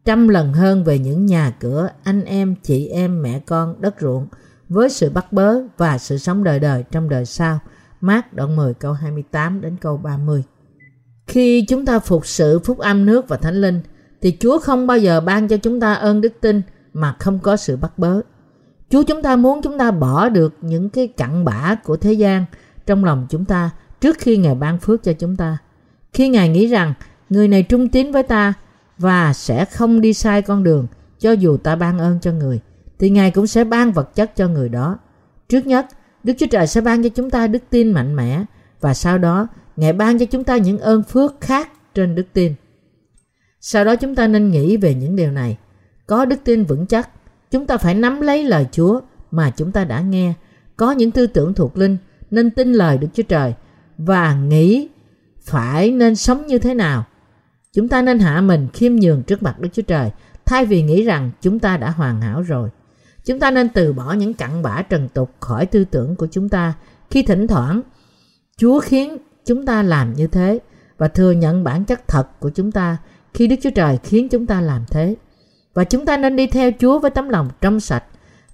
[0.05, 4.27] trăm lần hơn về những nhà cửa, anh em, chị em, mẹ con, đất ruộng
[4.69, 7.59] với sự bắt bớ và sự sống đời đời trong đời sau.
[8.01, 10.43] Mát đoạn 10 câu 28 đến câu 30.
[11.28, 13.82] Khi chúng ta phục sự phúc âm nước và thánh linh
[14.21, 16.61] thì Chúa không bao giờ ban cho chúng ta ơn đức tin
[16.93, 18.21] mà không có sự bắt bớ.
[18.89, 22.45] Chúa chúng ta muốn chúng ta bỏ được những cái cặn bã của thế gian
[22.86, 23.69] trong lòng chúng ta
[24.01, 25.57] trước khi Ngài ban phước cho chúng ta.
[26.13, 26.93] Khi Ngài nghĩ rằng
[27.30, 28.53] người này trung tín với ta
[28.97, 30.88] và sẽ không đi sai con đường
[31.19, 32.59] cho dù ta ban ơn cho người
[32.99, 34.97] thì Ngài cũng sẽ ban vật chất cho người đó.
[35.49, 35.88] Trước nhất,
[36.23, 38.43] Đức Chúa Trời sẽ ban cho chúng ta đức tin mạnh mẽ
[38.82, 42.53] và sau đó Ngài ban cho chúng ta những ơn phước khác trên đức tin.
[43.61, 45.57] Sau đó chúng ta nên nghĩ về những điều này.
[46.07, 47.09] Có đức tin vững chắc,
[47.51, 49.01] chúng ta phải nắm lấy lời Chúa
[49.32, 50.34] mà chúng ta đã nghe.
[50.78, 51.97] Có những tư tưởng thuộc linh
[52.32, 53.53] nên tin lời Đức Chúa Trời
[53.97, 54.89] và nghĩ
[55.43, 57.05] phải nên sống như thế nào.
[57.73, 60.11] Chúng ta nên hạ mình khiêm nhường trước mặt Đức Chúa Trời
[60.45, 62.69] thay vì nghĩ rằng chúng ta đã hoàn hảo rồi.
[63.26, 66.49] Chúng ta nên từ bỏ những cặn bã trần tục khỏi tư tưởng của chúng
[66.49, 66.73] ta
[67.09, 67.82] khi thỉnh thoảng
[68.57, 70.59] Chúa khiến chúng ta làm như thế
[70.97, 72.97] và thừa nhận bản chất thật của chúng ta
[73.33, 75.15] khi Đức Chúa Trời khiến chúng ta làm thế.
[75.73, 78.03] Và chúng ta nên đi theo Chúa với tấm lòng trong sạch,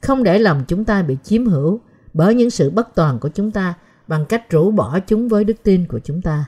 [0.01, 1.79] không để lòng chúng ta bị chiếm hữu
[2.13, 3.73] bởi những sự bất toàn của chúng ta
[4.07, 6.45] bằng cách rũ bỏ chúng với đức tin của chúng ta.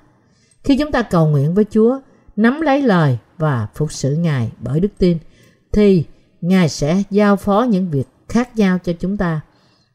[0.64, 2.00] Khi chúng ta cầu nguyện với Chúa,
[2.36, 5.18] nắm lấy lời và phục sự Ngài bởi đức tin,
[5.72, 6.06] thì
[6.42, 9.42] Ngài sẽ giao phó những việc khác nhau cho chúng ta.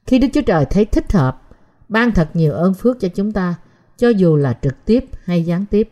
[0.07, 1.43] Khi Đức Chúa Trời thấy thích hợp,
[1.89, 3.55] ban thật nhiều ơn phước cho chúng ta,
[3.99, 5.91] cho dù là trực tiếp hay gián tiếp.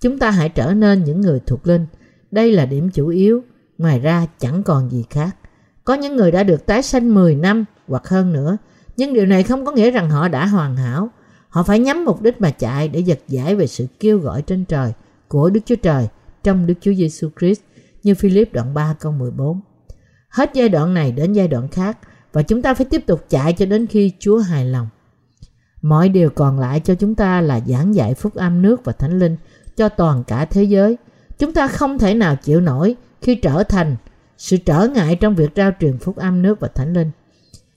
[0.00, 1.86] Chúng ta hãy trở nên những người thuộc linh.
[2.30, 3.42] Đây là điểm chủ yếu,
[3.78, 5.36] ngoài ra chẳng còn gì khác.
[5.84, 8.56] Có những người đã được tái sanh 10 năm hoặc hơn nữa,
[8.96, 11.10] nhưng điều này không có nghĩa rằng họ đã hoàn hảo.
[11.48, 14.64] Họ phải nhắm mục đích mà chạy để giật giải về sự kêu gọi trên
[14.64, 14.92] trời
[15.28, 16.08] của Đức Chúa Trời
[16.42, 17.60] trong Đức Chúa Giêsu Christ
[18.02, 19.60] như Philip đoạn 3 câu 14.
[20.28, 21.98] Hết giai đoạn này đến giai đoạn khác
[22.32, 24.88] và chúng ta phải tiếp tục chạy cho đến khi Chúa hài lòng.
[25.82, 29.18] Mọi điều còn lại cho chúng ta là giảng dạy phúc âm nước và thánh
[29.18, 29.36] linh
[29.76, 30.96] cho toàn cả thế giới.
[31.38, 33.96] Chúng ta không thể nào chịu nổi khi trở thành
[34.38, 37.10] sự trở ngại trong việc rao truyền phúc âm nước và thánh linh.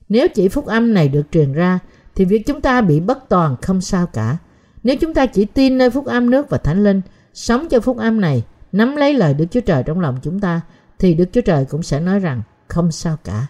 [0.10, 1.80] Nếu chỉ phúc âm này được truyền ra
[2.16, 4.38] thì việc chúng ta bị bất toàn không sao cả.
[4.84, 7.02] Nếu chúng ta chỉ tin nơi phúc âm nước và thánh linh,
[7.34, 10.62] sống cho phúc âm này, nắm lấy lời Đức Chúa Trời trong lòng chúng ta
[11.00, 13.48] thì Đức Chúa Trời cũng sẽ nói rằng không sao cả.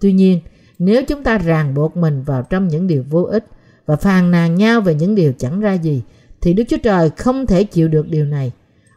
[0.00, 0.40] Tuy nhiên,
[0.78, 3.46] nếu chúng ta ràng buộc mình vào trong những điều vô ích
[3.90, 6.02] và phàn nàn nhau về những điều chẳng ra gì,
[6.40, 8.52] thì Đức Chúa Trời không thể chịu được điều này.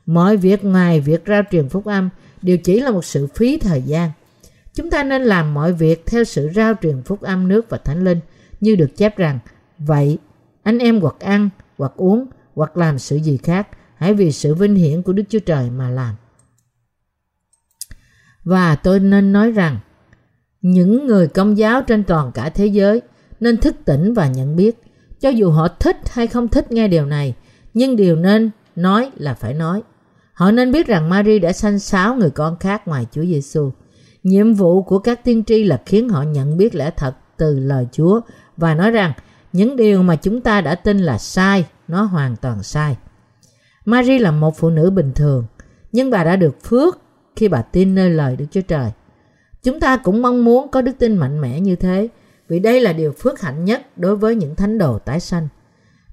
[0.06, 2.10] Mọi việc ngoài việc rao truyền phúc âm
[2.42, 4.12] đều chỉ là một sự phí thời gian.
[4.74, 8.04] Chúng ta nên làm mọi việc theo sự rao truyền phúc âm nước và thánh
[8.04, 8.20] linh
[8.62, 9.40] như được chép rằng
[9.78, 10.18] Vậy
[10.64, 12.26] anh em hoặc ăn, hoặc uống,
[12.56, 15.90] hoặc làm sự gì khác, hãy vì sự vinh hiển của Đức Chúa Trời mà
[15.90, 16.16] làm.
[18.44, 19.80] Và tôi nên nói rằng,
[20.62, 23.02] những người công giáo trên toàn cả thế giới
[23.44, 24.82] nên thức tỉnh và nhận biết,
[25.20, 27.34] cho dù họ thích hay không thích nghe điều này,
[27.74, 29.82] nhưng điều nên nói là phải nói.
[30.34, 33.72] Họ nên biết rằng Mary đã sanh sáu người con khác ngoài Chúa Giêsu.
[34.24, 37.88] Nhiệm vụ của các tiên tri là khiến họ nhận biết lẽ thật từ lời
[37.92, 38.22] Chúa
[38.58, 39.14] và nói rằng
[39.54, 42.98] những điều mà chúng ta đã tin là sai, nó hoàn toàn sai.
[43.86, 45.46] Mary là một phụ nữ bình thường,
[45.92, 46.98] nhưng bà đã được phước
[47.36, 48.92] khi bà tin nơi lời Đức Chúa Trời.
[49.64, 52.10] Chúng ta cũng mong muốn có đức tin mạnh mẽ như thế,
[52.48, 55.48] vì đây là điều phước hạnh nhất đối với những thánh đồ tái sanh.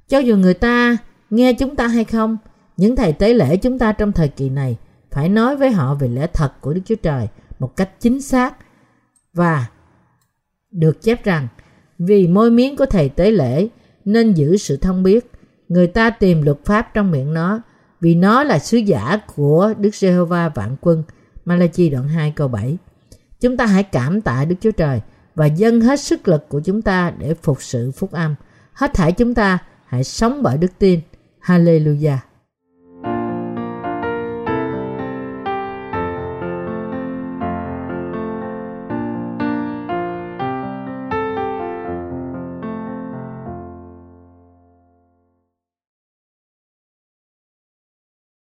[0.09, 0.97] Cho dù người ta
[1.31, 2.39] nghe chúng ta hay không,
[2.77, 4.77] những thầy tế lễ chúng ta trong thời kỳ này
[5.11, 7.29] phải nói với họ về lẽ thật của Đức Chúa Trời
[7.59, 8.57] một cách chính xác
[9.33, 9.67] và
[10.71, 11.49] được chép rằng
[11.99, 13.69] vì môi miếng của thầy tế lễ
[14.05, 15.31] nên giữ sự thông biết
[15.69, 17.63] người ta tìm luật pháp trong miệng nó
[18.01, 21.03] vì nó là sứ giả của Đức Giê-hô-va vạn quân
[21.45, 22.77] Malachi đoạn 2 câu 7
[23.41, 25.01] chúng ta hãy cảm tạ Đức Chúa Trời
[25.41, 28.35] và dâng hết sức lực của chúng ta để phục sự phúc âm.
[28.73, 31.01] Hết thảy chúng ta hãy sống bởi đức tin.
[31.43, 32.17] Hallelujah.